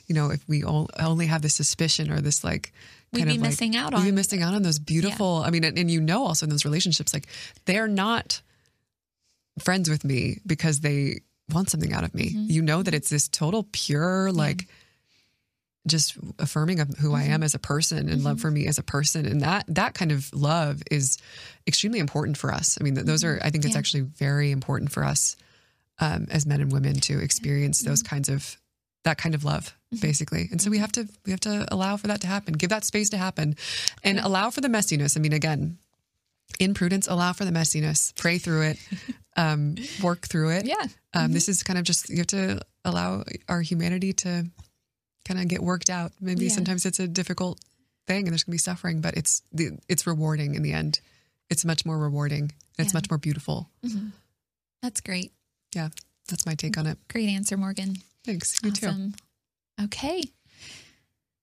[0.06, 2.72] you know if we all, only have this suspicion or this like
[3.12, 5.42] We'd kind be of like, missing out we'd be missing out on those beautiful.
[5.46, 7.28] I mean, and, and you know also in those relationships like
[7.64, 8.42] they're not
[9.60, 11.20] friends with me because they
[11.52, 12.30] want something out of me.
[12.30, 12.50] Mm-hmm.
[12.50, 14.66] You know that it's this total pure like
[15.86, 17.32] just affirming of who I Mm-hmm.
[17.32, 20.12] am as a person and love for me as a person and that that kind
[20.12, 21.18] of love is
[21.66, 22.76] extremely important for us.
[22.80, 23.78] I mean those are I think it's Yeah.
[23.78, 25.36] actually very important for us
[25.98, 28.14] um, as men and women to experience those Mm-hmm.
[28.14, 28.56] kinds of
[29.04, 30.48] that kind of love basically.
[30.50, 32.54] And so we have to we have to allow for that to happen.
[32.54, 33.54] Give that space to happen
[34.02, 35.16] and allow for the messiness.
[35.16, 35.78] I mean again,
[36.58, 38.12] in prudence allow for the messiness.
[38.16, 38.78] Pray through it.
[39.38, 40.64] Um, work through it.
[40.64, 40.86] Yeah.
[41.12, 44.46] Um, This is kind of just you have to allow our humanity to
[45.26, 46.12] kind of get worked out.
[46.20, 46.52] Maybe Yeah.
[46.52, 47.58] sometimes it's a difficult
[48.06, 51.00] thing and there's going to be suffering, but it's the, it's rewarding in the end.
[51.50, 52.52] It's much more rewarding.
[52.78, 53.70] And It's much more beautiful.
[53.84, 54.08] Mm-hmm.
[54.82, 55.32] That's great.
[55.74, 55.88] Yeah,
[56.28, 56.98] that's my take on it.
[57.08, 57.96] Great answer, Morgan.
[58.24, 58.60] Thanks.
[58.62, 59.12] You too.
[59.82, 60.22] Okay.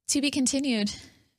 [0.10, 0.92] To be continued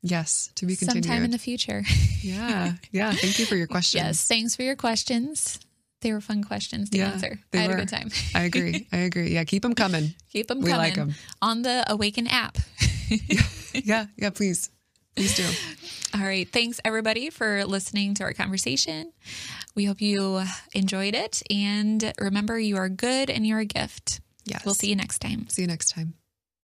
[0.02, 1.04] Yes, to be continued.
[1.06, 1.82] sometime in the future.
[2.20, 3.12] yeah, yeah.
[3.12, 4.02] Thank you for your questions.
[4.04, 4.26] yes.
[4.26, 5.58] Thanks for your questions.
[6.04, 7.40] They were fun questions to Yeah, answer.
[7.50, 7.76] they I had were.
[7.76, 8.10] a good time.
[8.34, 8.86] I agree.
[8.92, 9.30] I agree.
[9.32, 10.14] Yeah, keep them coming.
[10.30, 11.14] Keep them We coming like 'em.
[11.40, 12.58] on the Awaken app.
[13.74, 14.30] Yeah, yeah.
[14.30, 14.70] Please,
[15.16, 15.44] please do.
[16.14, 16.46] All right.
[16.48, 19.12] Thanks, everybody, for listening to our conversation.
[19.74, 20.42] We hope you
[20.74, 21.42] enjoyed it.
[21.50, 24.20] And remember, you are good and you're a gift.
[24.44, 24.62] Yes.
[24.64, 25.48] We'll see you next time.
[25.48, 26.14] See you next time.